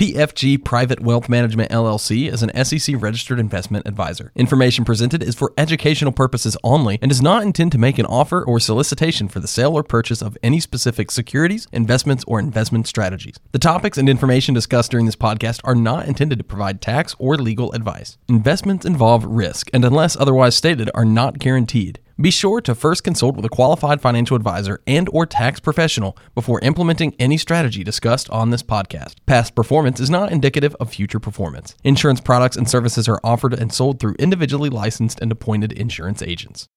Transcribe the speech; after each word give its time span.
PFG 0.00 0.64
Private 0.64 1.00
Wealth 1.00 1.28
Management 1.28 1.70
LLC 1.70 2.32
is 2.32 2.42
an 2.42 2.64
SEC 2.64 2.96
registered 2.98 3.38
investment 3.38 3.86
advisor. 3.86 4.32
Information 4.34 4.82
presented 4.82 5.22
is 5.22 5.34
for 5.34 5.52
educational 5.58 6.10
purposes 6.10 6.56
only 6.64 6.98
and 7.02 7.10
does 7.10 7.20
not 7.20 7.42
intend 7.42 7.70
to 7.72 7.76
make 7.76 7.98
an 7.98 8.06
offer 8.06 8.42
or 8.42 8.58
solicitation 8.58 9.28
for 9.28 9.40
the 9.40 9.46
sale 9.46 9.74
or 9.74 9.82
purchase 9.82 10.22
of 10.22 10.38
any 10.42 10.58
specific 10.58 11.10
securities, 11.10 11.68
investments, 11.70 12.24
or 12.26 12.40
investment 12.40 12.86
strategies. 12.86 13.36
The 13.52 13.58
topics 13.58 13.98
and 13.98 14.08
information 14.08 14.54
discussed 14.54 14.90
during 14.90 15.04
this 15.04 15.16
podcast 15.16 15.60
are 15.64 15.74
not 15.74 16.06
intended 16.06 16.38
to 16.38 16.44
provide 16.44 16.80
tax 16.80 17.14
or 17.18 17.36
legal 17.36 17.70
advice. 17.72 18.16
Investments 18.26 18.86
involve 18.86 19.26
risk 19.26 19.68
and, 19.74 19.84
unless 19.84 20.16
otherwise 20.16 20.56
stated, 20.56 20.90
are 20.94 21.04
not 21.04 21.38
guaranteed. 21.38 21.98
Be 22.20 22.30
sure 22.30 22.60
to 22.60 22.74
first 22.74 23.02
consult 23.02 23.34
with 23.34 23.46
a 23.46 23.48
qualified 23.48 24.02
financial 24.02 24.36
advisor 24.36 24.82
and 24.86 25.08
or 25.10 25.24
tax 25.24 25.58
professional 25.58 26.18
before 26.34 26.60
implementing 26.60 27.14
any 27.18 27.38
strategy 27.38 27.82
discussed 27.82 28.28
on 28.28 28.50
this 28.50 28.62
podcast. 28.62 29.14
Past 29.24 29.54
performance 29.54 30.00
is 30.00 30.10
not 30.10 30.30
indicative 30.30 30.76
of 30.78 30.90
future 30.90 31.18
performance. 31.18 31.74
Insurance 31.82 32.20
products 32.20 32.56
and 32.56 32.68
services 32.68 33.08
are 33.08 33.20
offered 33.24 33.54
and 33.54 33.72
sold 33.72 34.00
through 34.00 34.16
individually 34.18 34.68
licensed 34.68 35.18
and 35.22 35.32
appointed 35.32 35.72
insurance 35.72 36.20
agents. 36.20 36.68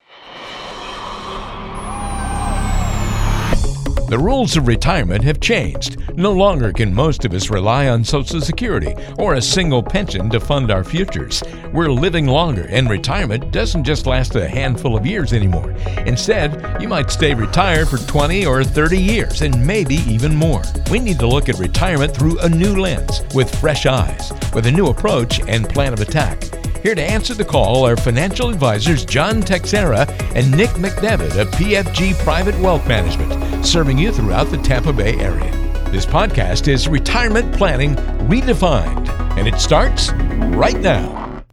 The 4.14 4.20
rules 4.20 4.56
of 4.58 4.68
retirement 4.68 5.24
have 5.24 5.40
changed. 5.40 5.98
No 6.16 6.32
longer 6.32 6.72
can 6.72 6.94
most 6.94 7.26
of 7.26 7.34
us 7.34 7.50
rely 7.50 7.88
on 7.88 8.04
Social 8.04 8.42
Security 8.42 8.94
or 9.18 9.34
a 9.34 9.42
single 9.42 9.82
pension 9.82 10.30
to 10.30 10.40
fund 10.40 10.70
our 10.70 10.84
futures. 10.84 11.42
We're 11.74 11.92
living 11.92 12.28
longer, 12.28 12.68
and 12.70 12.88
retirement 12.88 13.50
doesn't 13.50 13.86
just 13.86 14.06
last 14.06 14.36
a 14.36 14.48
handful 14.48 14.96
of 14.96 15.08
years 15.08 15.34
anymore. 15.34 15.72
Instead, 16.06 16.80
you 16.80 16.88
might 16.88 17.10
stay 17.10 17.34
retired 17.34 17.88
for 17.88 17.98
20 17.98 18.46
or 18.46 18.64
30 18.64 19.00
years, 19.00 19.42
and 19.42 19.66
maybe 19.66 19.96
even 20.08 20.36
more. 20.36 20.62
We 20.92 21.00
need 21.00 21.18
to 21.18 21.28
look 21.28 21.50
at 21.50 21.58
retirement 21.58 22.16
through 22.16 22.38
a 22.42 22.50
new 22.50 22.80
lens, 22.80 23.22
with 23.34 23.60
fresh 23.60 23.88
eyes, 23.88 24.32
with 24.54 24.68
a 24.68 24.72
new 24.72 24.90
approach 24.90 25.40
and 25.48 25.68
plan 25.68 25.92
of 25.92 26.02
attack. 26.02 26.40
Here 26.84 26.96
to 26.96 27.02
answer 27.02 27.34
the 27.34 27.46
call 27.46 27.88
are 27.88 27.96
financial 27.96 28.50
advisors 28.50 29.06
John 29.06 29.40
Teixeira 29.40 30.06
and 30.36 30.52
Nick 30.52 30.72
McDevitt 30.72 31.40
of 31.40 31.48
PFG 31.52 32.14
Private 32.26 32.60
Wealth 32.60 32.86
Management, 32.90 33.66
serving 33.66 33.98
you 33.98 34.12
throughout 34.12 34.52
the 34.52 34.58
Tampa 34.58 34.92
Bay 34.92 35.18
area. 35.18 35.50
This 35.92 36.06
podcast 36.06 36.68
is 36.68 36.90
Retirement 36.90 37.56
Planning 37.56 37.96
Redefined, 38.28 39.08
and 39.38 39.48
it 39.48 39.62
starts 39.62 40.12
right 40.12 40.78
now. 40.78 41.46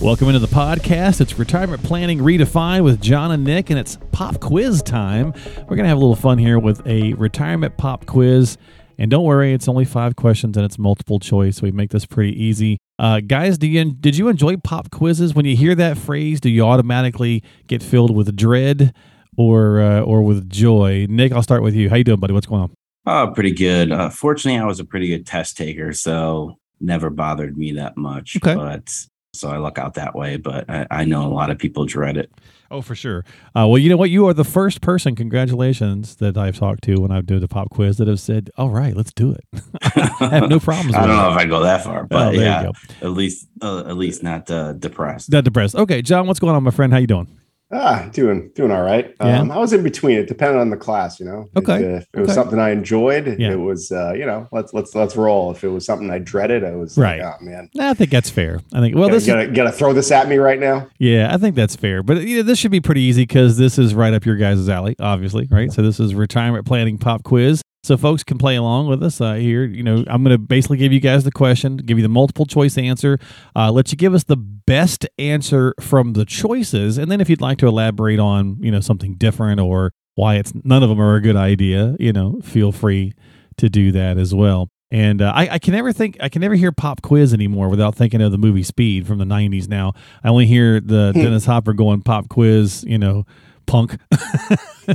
Welcome 0.00 0.26
into 0.26 0.40
the 0.40 0.48
podcast. 0.48 1.20
It's 1.20 1.38
Retirement 1.38 1.84
Planning 1.84 2.18
Redefined 2.18 2.82
with 2.82 3.00
John 3.00 3.30
and 3.30 3.44
Nick, 3.44 3.70
and 3.70 3.78
it's 3.78 3.96
pop 4.10 4.40
quiz 4.40 4.82
time. 4.82 5.34
We're 5.56 5.76
going 5.76 5.84
to 5.84 5.88
have 5.88 5.98
a 5.98 6.00
little 6.00 6.16
fun 6.16 6.38
here 6.38 6.58
with 6.58 6.84
a 6.84 7.12
retirement 7.12 7.76
pop 7.76 8.06
quiz. 8.06 8.58
And 8.98 9.08
don't 9.08 9.24
worry, 9.24 9.52
it's 9.52 9.68
only 9.68 9.84
five 9.84 10.16
questions 10.16 10.56
and 10.56 10.66
it's 10.66 10.80
multiple 10.80 11.20
choice. 11.20 11.62
We 11.62 11.70
make 11.70 11.90
this 11.90 12.06
pretty 12.06 12.42
easy. 12.42 12.78
Uh, 12.98 13.20
guys, 13.20 13.58
do 13.58 13.66
you, 13.66 13.92
did 13.92 14.16
you 14.16 14.28
enjoy 14.28 14.56
pop 14.56 14.90
quizzes? 14.90 15.34
When 15.34 15.44
you 15.44 15.56
hear 15.56 15.74
that 15.74 15.98
phrase, 15.98 16.40
do 16.40 16.48
you 16.48 16.62
automatically 16.64 17.42
get 17.66 17.82
filled 17.82 18.14
with 18.14 18.34
dread 18.34 18.94
or 19.36 19.80
uh, 19.80 20.00
or 20.00 20.22
with 20.22 20.48
joy? 20.48 21.06
Nick, 21.08 21.32
I'll 21.32 21.42
start 21.42 21.62
with 21.62 21.74
you. 21.74 21.90
How 21.90 21.96
you 21.96 22.04
doing, 22.04 22.20
buddy? 22.20 22.32
What's 22.32 22.46
going 22.46 22.62
on? 22.62 22.74
Oh, 23.06 23.32
pretty 23.32 23.52
good. 23.52 23.92
Uh, 23.92 24.08
fortunately, 24.08 24.58
I 24.58 24.64
was 24.64 24.80
a 24.80 24.84
pretty 24.84 25.08
good 25.08 25.26
test 25.26 25.56
taker, 25.56 25.92
so 25.92 26.58
never 26.80 27.10
bothered 27.10 27.56
me 27.56 27.72
that 27.72 27.96
much. 27.96 28.36
Okay. 28.36 28.54
But 28.54 28.92
so 29.32 29.48
I 29.48 29.58
luck 29.58 29.78
out 29.78 29.94
that 29.94 30.14
way. 30.14 30.38
But 30.38 30.68
I, 30.68 30.86
I 30.90 31.04
know 31.04 31.26
a 31.26 31.28
lot 31.32 31.50
of 31.50 31.58
people 31.58 31.84
dread 31.84 32.16
it. 32.16 32.32
Oh, 32.70 32.82
for 32.82 32.94
sure. 32.94 33.24
Uh, 33.54 33.66
well, 33.68 33.78
you 33.78 33.88
know 33.88 33.96
what? 33.96 34.10
You 34.10 34.26
are 34.28 34.34
the 34.34 34.44
first 34.44 34.80
person, 34.80 35.14
congratulations, 35.14 36.16
that 36.16 36.36
I've 36.36 36.58
talked 36.58 36.82
to 36.84 36.96
when 36.96 37.10
I 37.12 37.20
do 37.20 37.38
the 37.38 37.48
pop 37.48 37.70
quiz 37.70 37.96
that 37.98 38.08
have 38.08 38.20
said, 38.20 38.50
all 38.56 38.70
right, 38.70 38.96
let's 38.96 39.12
do 39.12 39.32
it. 39.32 39.44
I 40.20 40.28
have 40.32 40.48
no 40.48 40.58
problems 40.58 40.94
I 40.96 41.02
don't 41.06 41.10
it. 41.10 41.22
know 41.22 41.30
if 41.30 41.36
I 41.36 41.44
go 41.46 41.62
that 41.62 41.84
far, 41.84 42.04
but 42.04 42.28
Oh, 42.28 42.30
yeah, 42.30 42.70
at 43.02 43.10
least 43.10 43.46
uh, 43.62 43.84
at 43.86 43.96
least 43.96 44.22
not 44.22 44.50
uh, 44.50 44.72
depressed. 44.72 45.30
Not 45.30 45.44
depressed. 45.44 45.74
Okay, 45.76 46.02
John, 46.02 46.26
what's 46.26 46.40
going 46.40 46.56
on, 46.56 46.62
my 46.62 46.70
friend? 46.70 46.92
How 46.92 46.98
you 46.98 47.06
doing? 47.06 47.28
Ah, 47.72 48.08
doing 48.12 48.50
doing 48.54 48.70
all 48.70 48.82
right. 48.82 49.12
Yeah. 49.20 49.40
Um, 49.40 49.50
I 49.50 49.58
was 49.58 49.72
in 49.72 49.82
between. 49.82 50.18
It 50.18 50.28
depended 50.28 50.60
on 50.60 50.70
the 50.70 50.76
class, 50.76 51.18
you 51.18 51.26
know. 51.26 51.48
Okay. 51.56 51.82
If, 51.82 52.02
if 52.02 52.08
it 52.14 52.20
was 52.20 52.28
Okay. 52.28 52.34
something 52.34 52.58
I 52.60 52.70
enjoyed, 52.70 53.40
Yeah. 53.40 53.52
it 53.52 53.56
was 53.60 53.90
uh, 53.90 54.12
you 54.12 54.24
know, 54.24 54.46
let's 54.52 54.72
let's 54.72 54.94
let's 54.94 55.16
roll. 55.16 55.50
If 55.50 55.64
it 55.64 55.68
was 55.68 55.84
something 55.84 56.08
I 56.10 56.18
dreaded, 56.20 56.62
I 56.62 56.76
was 56.76 56.96
Right. 56.96 57.20
like, 57.20 57.34
oh 57.40 57.44
man. 57.44 57.68
I 57.80 57.92
think 57.94 58.10
that's 58.10 58.30
fair. 58.30 58.60
I 58.72 58.78
think, 58.80 58.94
well, 58.94 59.08
this 59.08 59.24
is, 59.24 59.26
gotta, 59.26 59.48
gotta 59.48 59.72
throw 59.72 59.92
this 59.92 60.12
at 60.12 60.28
me 60.28 60.36
right 60.36 60.60
now. 60.60 60.86
yeah, 61.00 61.34
I 61.34 61.38
think 61.38 61.56
that's 61.56 61.74
fair. 61.74 62.04
But 62.04 62.22
you 62.22 62.36
know, 62.36 62.42
this 62.44 62.58
should 62.60 62.70
be 62.70 62.80
pretty 62.80 63.00
easy 63.00 63.22
because 63.22 63.56
this 63.58 63.78
is 63.78 63.94
right 63.96 64.14
up 64.14 64.24
your 64.24 64.36
guys' 64.36 64.68
alley, 64.68 64.94
obviously, 65.00 65.48
right? 65.50 65.72
So 65.72 65.82
this 65.82 65.98
is 65.98 66.14
retirement 66.14 66.66
planning 66.66 66.98
pop 66.98 67.24
quiz. 67.24 67.62
So 67.86 67.96
folks 67.96 68.24
can 68.24 68.36
play 68.36 68.56
along 68.56 68.88
with 68.88 69.00
us 69.00 69.20
uh, 69.20 69.34
here. 69.34 69.64
You 69.64 69.84
know, 69.84 70.02
I'm 70.08 70.24
going 70.24 70.34
to 70.34 70.38
basically 70.38 70.76
give 70.76 70.92
you 70.92 70.98
guys 70.98 71.22
the 71.22 71.30
question, 71.30 71.76
give 71.76 71.98
you 71.98 72.02
the 72.02 72.08
multiple 72.08 72.44
choice 72.44 72.76
answer, 72.76 73.20
uh, 73.54 73.70
let 73.70 73.92
you 73.92 73.96
give 73.96 74.12
us 74.12 74.24
the 74.24 74.36
best 74.36 75.06
answer 75.18 75.72
from 75.78 76.14
the 76.14 76.24
choices, 76.24 76.98
and 76.98 77.12
then 77.12 77.20
if 77.20 77.30
you'd 77.30 77.40
like 77.40 77.58
to 77.58 77.68
elaborate 77.68 78.18
on, 78.18 78.58
you 78.60 78.72
know, 78.72 78.80
something 78.80 79.14
different 79.14 79.60
or 79.60 79.92
why 80.16 80.34
it's 80.34 80.52
none 80.64 80.82
of 80.82 80.88
them 80.88 81.00
are 81.00 81.14
a 81.14 81.20
good 81.20 81.36
idea, 81.36 81.94
you 82.00 82.12
know, 82.12 82.40
feel 82.42 82.72
free 82.72 83.12
to 83.56 83.68
do 83.68 83.92
that 83.92 84.18
as 84.18 84.34
well. 84.34 84.68
And 84.90 85.22
uh, 85.22 85.32
I, 85.32 85.48
I 85.50 85.58
can 85.60 85.72
never 85.72 85.92
think, 85.92 86.16
I 86.20 86.28
can 86.28 86.40
never 86.40 86.56
hear 86.56 86.72
pop 86.72 87.02
quiz 87.02 87.32
anymore 87.32 87.68
without 87.68 87.94
thinking 87.94 88.20
of 88.20 88.32
the 88.32 88.38
movie 88.38 88.64
Speed 88.64 89.06
from 89.06 89.18
the 89.18 89.24
'90s. 89.24 89.68
Now 89.68 89.92
I 90.24 90.28
only 90.28 90.46
hear 90.46 90.80
the 90.80 91.12
Dennis 91.12 91.44
Hopper 91.44 91.72
going 91.72 92.02
pop 92.02 92.28
quiz, 92.28 92.84
you 92.86 92.98
know, 92.98 93.26
punk. 93.66 93.98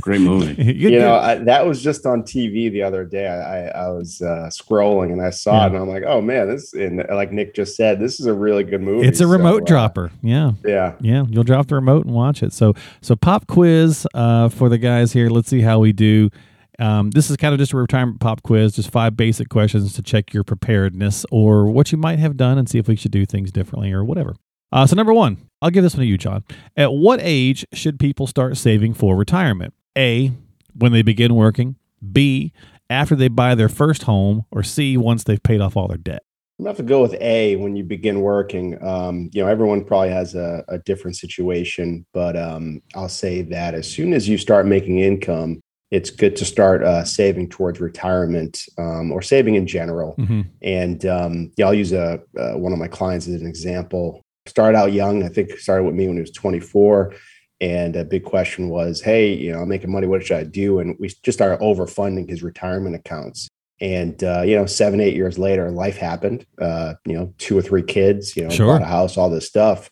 Great 0.00 0.20
movie. 0.20 0.52
You 0.82 0.98
know, 0.98 1.14
I, 1.14 1.36
that 1.36 1.66
was 1.66 1.82
just 1.82 2.06
on 2.06 2.22
TV 2.22 2.70
the 2.70 2.82
other 2.82 3.04
day. 3.04 3.26
I, 3.28 3.68
I, 3.68 3.84
I 3.84 3.88
was 3.90 4.20
uh, 4.22 4.48
scrolling 4.50 5.12
and 5.12 5.20
I 5.22 5.30
saw 5.30 5.52
Yeah. 5.60 5.64
it, 5.66 5.66
and 5.72 5.76
I'm 5.78 5.88
like, 5.88 6.02
oh 6.06 6.20
man, 6.20 6.48
this 6.48 6.72
and 6.72 7.04
like 7.10 7.30
Nick 7.30 7.54
just 7.54 7.76
said, 7.76 8.00
this 8.00 8.18
is 8.18 8.26
a 8.26 8.32
really 8.34 8.64
good 8.64 8.80
movie. 8.80 9.06
it's 9.06 9.20
a 9.20 9.24
So, 9.24 9.28
remote 9.30 9.62
uh, 9.62 9.66
dropper. 9.66 10.10
Yeah. 10.22 10.52
Yeah. 10.64 10.94
Yeah, 11.00 11.24
you'll 11.28 11.44
drop 11.44 11.68
the 11.68 11.74
remote 11.76 12.06
and 12.06 12.14
watch 12.14 12.42
it. 12.42 12.52
So, 12.52 12.74
so 13.00 13.14
pop 13.16 13.46
quiz 13.46 14.06
uh, 14.14 14.48
for 14.48 14.68
the 14.68 14.78
guys 14.78 15.12
here. 15.12 15.28
Let's 15.28 15.48
see 15.48 15.60
how 15.60 15.78
we 15.78 15.92
do. 15.92 16.30
Um, 16.78 17.10
this 17.10 17.30
is 17.30 17.36
kind 17.36 17.52
of 17.52 17.58
just 17.60 17.72
a 17.74 17.76
retirement 17.76 18.18
pop 18.18 18.42
quiz, 18.42 18.74
just 18.74 18.90
five 18.90 19.16
basic 19.16 19.48
questions 19.50 19.92
to 19.92 20.02
check 20.02 20.32
your 20.32 20.42
preparedness 20.42 21.24
or 21.30 21.70
what 21.70 21.92
you 21.92 21.98
might 21.98 22.18
have 22.18 22.36
done 22.36 22.56
and 22.58 22.68
see 22.68 22.78
if 22.78 22.88
we 22.88 22.96
should 22.96 23.12
do 23.12 23.26
things 23.26 23.52
differently 23.52 23.92
or 23.92 24.02
whatever. 24.04 24.34
Uh, 24.72 24.86
so, 24.86 24.96
number 24.96 25.12
one, 25.12 25.36
I'll 25.60 25.70
give 25.70 25.84
this 25.84 25.94
one 25.94 26.00
to 26.00 26.06
you, 26.06 26.18
John. 26.18 26.44
At 26.76 26.92
what 26.92 27.20
age 27.22 27.66
should 27.72 28.00
people 28.00 28.26
start 28.26 28.56
saving 28.56 28.94
for 28.94 29.16
retirement? 29.16 29.74
A, 29.96 30.32
when 30.74 30.92
they 30.92 31.02
begin 31.02 31.34
working. 31.34 31.76
B, 32.12 32.52
after 32.88 33.14
they 33.14 33.28
buy 33.28 33.54
their 33.54 33.68
first 33.68 34.04
home. 34.04 34.46
Or 34.50 34.62
C, 34.62 34.96
once 34.96 35.24
they've 35.24 35.42
paid 35.42 35.60
off 35.60 35.76
all 35.76 35.88
their 35.88 35.98
debt. 35.98 36.22
I'm 36.58 36.64
gonna 36.64 36.70
have 36.70 36.76
to 36.78 36.82
go 36.84 37.02
with 37.02 37.14
A 37.20 37.56
when 37.56 37.76
you 37.76 37.82
begin 37.82 38.20
working. 38.20 38.82
Um, 38.84 39.30
you 39.32 39.42
know, 39.42 39.48
everyone 39.48 39.84
probably 39.84 40.10
has 40.10 40.34
a, 40.34 40.64
a 40.68 40.78
different 40.78 41.16
situation, 41.16 42.06
but 42.12 42.36
um, 42.36 42.80
I'll 42.94 43.08
say 43.08 43.42
that 43.42 43.74
as 43.74 43.90
soon 43.90 44.12
as 44.12 44.28
you 44.28 44.38
start 44.38 44.66
making 44.66 45.00
income, 45.00 45.60
it's 45.90 46.10
good 46.10 46.36
to 46.36 46.44
start 46.44 46.82
uh, 46.82 47.04
saving 47.04 47.48
towards 47.48 47.80
retirement 47.80 48.62
um, 48.78 49.12
or 49.12 49.22
saving 49.22 49.56
in 49.56 49.66
general. 49.66 50.14
Mhm. 50.18 50.46
And 50.62 51.04
um, 51.04 51.52
yeah, 51.56 51.66
I'll 51.66 51.74
use 51.74 51.92
a, 51.92 52.20
uh, 52.38 52.52
one 52.52 52.72
of 52.72 52.78
my 52.78 52.88
clients 52.88 53.26
as 53.28 53.40
an 53.40 53.46
example. 53.46 54.22
Started 54.46 54.76
out 54.76 54.92
young. 54.92 55.22
I 55.22 55.28
think 55.28 55.50
started 55.58 55.84
with 55.84 55.94
me 55.94 56.06
when 56.08 56.16
he 56.16 56.20
was 56.20 56.32
24. 56.32 57.14
And 57.60 57.94
a 57.94 58.04
big 58.04 58.24
question 58.24 58.68
was, 58.70 59.00
hey, 59.00 59.32
you 59.34 59.52
know, 59.52 59.60
I'm 59.60 59.68
making 59.68 59.92
money. 59.92 60.08
What 60.08 60.24
should 60.26 60.36
I 60.36 60.42
do? 60.42 60.80
And 60.80 60.96
we 60.98 61.08
just 61.22 61.38
started 61.38 61.60
overfunding 61.62 62.28
his 62.28 62.42
retirement 62.42 62.96
accounts. 62.96 63.48
And 63.80 64.22
uh, 64.24 64.42
you 64.42 64.56
know, 64.56 64.66
seven, 64.66 65.00
eight 65.00 65.14
years 65.14 65.38
later, 65.38 65.70
life 65.70 65.96
happened. 65.96 66.44
Uh, 66.60 66.94
you 67.06 67.14
know, 67.14 67.32
two 67.38 67.56
or 67.56 67.62
three 67.62 67.82
kids. 67.84 68.36
You 68.36 68.44
know, 68.44 68.50
Sure. 68.50 68.66
bought 68.66 68.82
a 68.82 68.86
house, 68.86 69.16
all 69.16 69.30
this 69.30 69.46
stuff. 69.46 69.88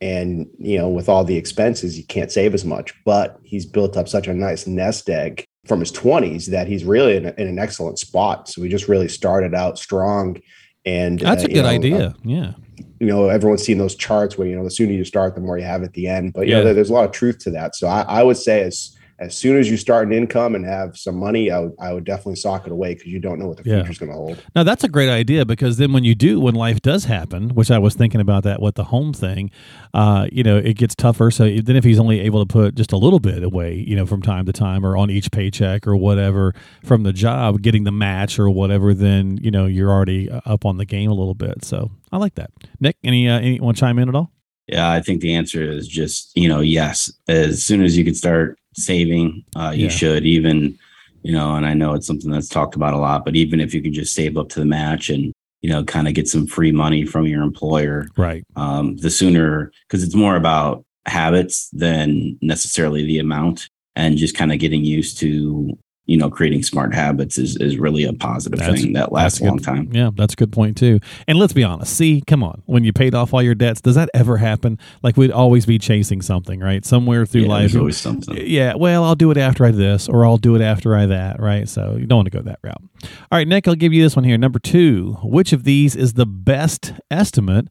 And 0.00 0.46
you 0.58 0.78
know, 0.78 0.88
with 0.88 1.10
all 1.10 1.24
the 1.24 1.36
expenses, 1.36 1.98
you 1.98 2.04
can't 2.06 2.32
save 2.32 2.54
as 2.54 2.64
much. 2.64 2.94
But 3.04 3.38
he's 3.42 3.66
built 3.66 3.98
up 3.98 4.08
such 4.08 4.26
a 4.26 4.32
nice 4.34 4.66
nest 4.66 5.10
egg 5.10 5.44
from 5.66 5.80
his 5.80 5.92
20s 5.92 6.46
that 6.46 6.68
he's 6.68 6.84
really 6.84 7.16
in, 7.16 7.26
a- 7.26 7.34
in 7.36 7.48
an 7.48 7.58
excellent 7.58 7.98
spot. 7.98 8.48
So 8.48 8.62
we 8.62 8.70
just 8.70 8.88
really 8.88 9.08
started 9.08 9.54
out 9.54 9.78
strong. 9.78 10.38
And 10.86 11.18
That's 11.20 11.44
uh, 11.44 11.48
a 11.48 11.52
good 11.52 11.62
know, 11.64 11.68
idea. 11.68 12.06
uh, 12.08 12.12
yeah. 12.24 12.52
You 13.00 13.06
know, 13.06 13.28
everyone's 13.28 13.62
seen 13.62 13.78
those 13.78 13.94
charts 13.94 14.36
where 14.36 14.46
you 14.46 14.54
know 14.54 14.62
the 14.62 14.70
sooner 14.70 14.92
you 14.92 15.04
start, 15.04 15.34
the 15.34 15.40
more 15.40 15.58
you 15.58 15.64
have 15.64 15.82
at 15.82 15.94
the 15.94 16.06
end. 16.06 16.34
But 16.34 16.46
you 16.46 16.52
Yeah. 16.52 16.58
know, 16.58 16.64
there, 16.66 16.74
there's 16.74 16.90
a 16.90 16.92
lot 16.92 17.06
of 17.06 17.12
truth 17.12 17.38
to 17.40 17.50
that. 17.50 17.74
So 17.74 17.88
I, 17.88 18.02
I 18.02 18.22
would 18.22 18.36
say 18.36 18.62
as 18.62 18.94
as 19.20 19.36
soon 19.36 19.58
as 19.58 19.70
you 19.70 19.76
start 19.76 20.06
an 20.06 20.12
income 20.14 20.54
and 20.54 20.64
have 20.64 20.96
some 20.96 21.14
money, 21.16 21.50
I 21.50 21.58
would 21.60 21.72
I 21.78 21.92
would 21.92 22.04
definitely 22.04 22.36
sock 22.36 22.66
it 22.66 22.72
away 22.72 22.94
because 22.94 23.08
you 23.12 23.20
don't 23.20 23.38
know 23.38 23.46
what 23.48 23.58
the 23.58 23.68
Yeah. 23.68 23.76
future's 23.80 23.98
going 23.98 24.10
to 24.10 24.16
hold. 24.16 24.42
Now 24.56 24.62
that's 24.62 24.82
a 24.82 24.88
great 24.88 25.10
idea 25.10 25.44
because 25.44 25.76
then 25.76 25.92
when 25.92 26.04
you 26.04 26.14
do, 26.14 26.40
when 26.40 26.54
life 26.54 26.80
does 26.80 27.04
happen, 27.04 27.50
which 27.50 27.70
I 27.70 27.78
was 27.78 27.94
thinking 27.94 28.20
about 28.20 28.44
that 28.44 28.62
with 28.62 28.76
the 28.76 28.84
home 28.84 29.12
thing, 29.12 29.50
uh, 29.94 30.26
you 30.32 30.42
know, 30.42 30.56
it 30.56 30.74
gets 30.78 30.94
tougher. 30.94 31.30
So 31.30 31.44
then 31.44 31.76
if 31.76 31.84
he's 31.84 31.98
only 32.00 32.20
able 32.20 32.44
to 32.44 32.50
put 32.50 32.74
just 32.74 32.92
a 32.92 32.96
little 32.96 33.20
bit 33.20 33.42
away, 33.42 33.74
you 33.86 33.94
know, 33.94 34.06
from 34.06 34.22
time 34.22 34.46
to 34.46 34.52
time 34.52 34.84
or 34.86 34.96
on 34.96 35.10
each 35.10 35.30
paycheck 35.30 35.86
or 35.86 35.96
whatever 35.96 36.54
from 36.84 37.02
the 37.02 37.12
job, 37.12 37.60
getting 37.62 37.84
the 37.84 37.92
match 37.92 38.38
or 38.38 38.48
whatever, 38.48 38.94
then 38.94 39.38
you 39.42 39.50
know 39.50 39.66
you're 39.66 39.90
already 39.90 40.30
uh, 40.30 40.40
up 40.46 40.64
on 40.64 40.78
the 40.78 40.86
game 40.86 41.10
a 41.10 41.14
little 41.14 41.34
bit. 41.34 41.64
So 41.64 41.90
I 42.10 42.16
like 42.16 42.36
that. 42.36 42.50
Nick, 42.80 42.96
any 43.04 43.28
uh, 43.28 43.38
any 43.38 43.60
want 43.60 43.76
to 43.76 43.80
chime 43.80 43.98
in 43.98 44.08
at 44.08 44.14
all? 44.14 44.32
Yeah, 44.66 44.88
I 44.90 45.02
think 45.02 45.20
the 45.20 45.34
answer 45.34 45.62
is 45.64 45.86
just 45.88 46.30
you 46.36 46.48
know 46.48 46.60
yes. 46.60 47.12
As 47.28 47.62
soon 47.64 47.82
as 47.82 47.98
you 47.98 48.04
can 48.04 48.14
start 48.14 48.56
saving, 48.74 49.44
uh, 49.56 49.72
you 49.74 49.84
Yeah. 49.84 49.88
should 49.90 50.26
even 50.26 50.78
you 51.22 51.32
know, 51.34 51.54
and 51.54 51.66
I 51.66 51.74
know 51.74 51.92
it's 51.92 52.06
something 52.06 52.30
that's 52.30 52.48
talked 52.48 52.76
about 52.76 52.94
a 52.94 52.96
lot, 52.96 53.26
but 53.26 53.36
even 53.36 53.60
if 53.60 53.74
you 53.74 53.82
can 53.82 53.92
just 53.92 54.14
save 54.14 54.38
up 54.38 54.48
to 54.48 54.58
the 54.58 54.64
match 54.64 55.10
and, 55.10 55.34
you 55.60 55.68
know, 55.68 55.84
kind 55.84 56.08
of 56.08 56.14
get 56.14 56.26
some 56.28 56.46
free 56.46 56.72
money 56.72 57.04
from 57.04 57.26
your 57.26 57.42
employer, 57.42 58.08
Right. 58.16 58.42
um, 58.56 58.96
the 58.96 59.10
sooner, 59.10 59.70
because 59.86 60.02
it's 60.02 60.14
more 60.14 60.34
about 60.36 60.82
habits 61.04 61.68
than 61.74 62.38
necessarily 62.40 63.04
the 63.04 63.18
amount 63.18 63.68
and 63.96 64.16
just 64.16 64.34
kind 64.34 64.50
of 64.50 64.60
getting 64.60 64.82
used 64.82 65.18
to, 65.18 65.76
you 66.10 66.16
know, 66.16 66.28
creating 66.28 66.62
smart 66.64 66.92
habits 66.92 67.38
is, 67.38 67.56
is 67.56 67.78
really 67.78 68.02
a 68.02 68.12
positive 68.12 68.58
That's- 68.58 68.82
thing 68.82 68.94
that 68.94 69.12
lasts 69.12 69.40
a 69.40 69.44
long 69.44 69.58
good. 69.58 69.64
time. 69.64 69.88
Yeah, 69.92 70.10
that's 70.14 70.32
a 70.34 70.36
good 70.36 70.50
point 70.50 70.76
too. 70.76 70.98
And 71.28 71.38
let's 71.38 71.52
be 71.52 71.62
honest. 71.62 71.94
See, 71.96 72.20
come 72.26 72.42
on. 72.42 72.62
When 72.66 72.82
you 72.82 72.92
paid 72.92 73.14
off 73.14 73.32
all 73.32 73.42
your 73.42 73.54
debts, 73.54 73.80
does 73.80 73.94
that 73.94 74.10
ever 74.12 74.38
happen? 74.38 74.78
Like 75.04 75.16
we'd 75.16 75.30
always 75.30 75.66
be 75.66 75.78
chasing 75.78 76.20
something, 76.20 76.58
right? 76.58 76.84
Somewhere 76.84 77.24
through 77.26 77.42
Yeah, 77.42 77.48
life. 77.48 77.76
always 77.76 77.96
something. 77.96 78.36
Yeah, 78.44 78.74
well, 78.74 79.04
I'll 79.04 79.14
do 79.14 79.30
it 79.30 79.36
after 79.36 79.64
I 79.64 79.70
this, 79.70 80.08
or 80.08 80.26
I'll 80.26 80.36
do 80.36 80.56
it 80.56 80.60
after 80.62 80.96
I 80.96 81.06
that, 81.06 81.38
right? 81.40 81.68
So 81.68 81.96
you 81.96 82.06
don't 82.06 82.18
want 82.18 82.26
to 82.32 82.36
go 82.36 82.42
that 82.42 82.58
route. 82.64 82.82
All 83.04 83.38
right, 83.38 83.46
Nick, 83.46 83.68
I'll 83.68 83.74
give 83.76 83.92
you 83.92 84.02
this 84.02 84.16
one 84.16 84.24
here. 84.24 84.36
Number 84.36 84.58
two, 84.58 85.16
which 85.22 85.52
of 85.52 85.62
these 85.62 85.94
is 85.94 86.14
the 86.14 86.26
best 86.26 86.92
estimate 87.10 87.68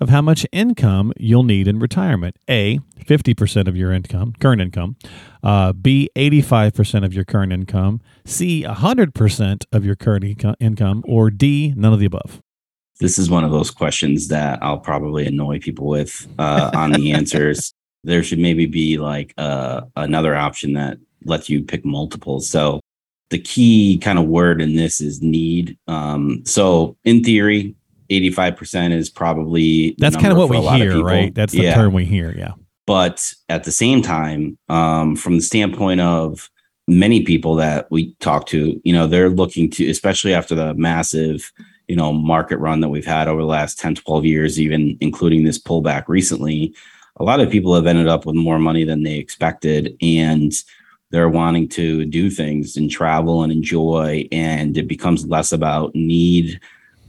of 0.00 0.08
how 0.08 0.22
much 0.22 0.46
income 0.52 1.12
you'll 1.18 1.42
need 1.42 1.68
in 1.68 1.78
retirement? 1.78 2.36
A, 2.48 2.78
50% 2.98 3.68
of 3.68 3.76
your 3.76 3.92
income, 3.92 4.34
current 4.40 4.60
income. 4.60 4.96
Uh, 5.42 5.72
B, 5.72 6.08
85% 6.16 7.04
of 7.04 7.12
your 7.14 7.24
current 7.24 7.52
income. 7.52 8.00
C, 8.24 8.64
100% 8.66 9.64
of 9.72 9.84
your 9.84 9.96
current 9.96 10.24
inco- 10.24 10.54
income. 10.60 11.02
Or 11.06 11.30
D, 11.30 11.74
none 11.76 11.92
of 11.92 11.98
the 11.98 12.06
above. 12.06 12.40
this 13.00 13.18
is 13.18 13.30
one 13.30 13.44
of 13.44 13.50
those 13.50 13.70
questions 13.70 14.28
that 14.28 14.62
I'll 14.62 14.78
probably 14.78 15.26
annoy 15.26 15.58
people 15.60 15.86
with 15.86 16.28
uh, 16.38 16.70
on 16.74 16.92
the 16.92 17.12
answers. 17.12 17.72
There 18.02 18.22
should 18.22 18.38
maybe 18.38 18.64
be 18.64 18.96
like 18.96 19.34
uh, 19.36 19.82
another 19.94 20.34
option 20.34 20.72
that 20.72 20.96
lets 21.26 21.50
you 21.50 21.62
pick 21.62 21.84
multiples. 21.84 22.48
So 22.48 22.80
the 23.28 23.38
key 23.38 23.98
kind 23.98 24.18
of 24.18 24.24
word 24.24 24.62
in 24.62 24.74
this 24.74 25.02
is 25.02 25.20
need. 25.20 25.76
Um, 25.86 26.42
so 26.46 26.96
in 27.04 27.22
theory, 27.22 27.74
85% 28.10 28.92
is 28.92 29.08
probably 29.08 29.94
That's 29.98 30.16
kind 30.16 30.32
of 30.32 30.38
what 30.38 30.48
we 30.48 30.56
of 30.56 30.74
hear, 30.74 31.02
right? 31.02 31.34
That's 31.34 31.52
the 31.52 31.62
Yeah. 31.62 31.74
term 31.74 31.92
we 31.92 32.04
hear. 32.04 32.34
Yeah. 32.36 32.52
But 32.86 33.32
at 33.48 33.64
the 33.64 33.72
same 33.72 34.02
time, 34.02 34.58
um, 34.68 35.14
from 35.16 35.36
the 35.36 35.42
standpoint 35.42 36.00
of 36.00 36.50
many 36.88 37.22
people 37.22 37.54
that 37.54 37.86
we 37.90 38.14
talk 38.20 38.46
to, 38.46 38.80
you 38.84 38.92
know, 38.92 39.06
they're 39.06 39.30
looking 39.30 39.70
to, 39.70 39.88
especially 39.88 40.34
after 40.34 40.54
the 40.56 40.74
massive, 40.74 41.52
you 41.86 41.94
know, 41.94 42.12
market 42.12 42.58
run 42.58 42.80
that 42.80 42.88
we've 42.88 43.06
had 43.06 43.28
over 43.28 43.42
the 43.42 43.46
last 43.46 43.78
10, 43.78 43.94
12 43.94 44.24
years, 44.24 44.60
even 44.60 44.96
including 45.00 45.44
this 45.44 45.58
pullback 45.58 46.04
recently, 46.08 46.74
a 47.16 47.24
lot 47.24 47.38
of 47.38 47.50
people 47.50 47.74
have 47.74 47.86
ended 47.86 48.08
up 48.08 48.26
with 48.26 48.34
more 48.34 48.58
money 48.58 48.82
than 48.82 49.02
they 49.04 49.16
expected. 49.18 49.96
And 50.02 50.52
they're 51.12 51.28
wanting 51.28 51.68
to 51.68 52.04
do 52.06 52.30
things 52.30 52.76
and 52.76 52.90
travel 52.90 53.42
and 53.42 53.52
enjoy. 53.52 54.26
And 54.32 54.76
it 54.76 54.86
becomes 54.88 55.26
less 55.26 55.52
about 55.52 55.94
need, 55.94 56.60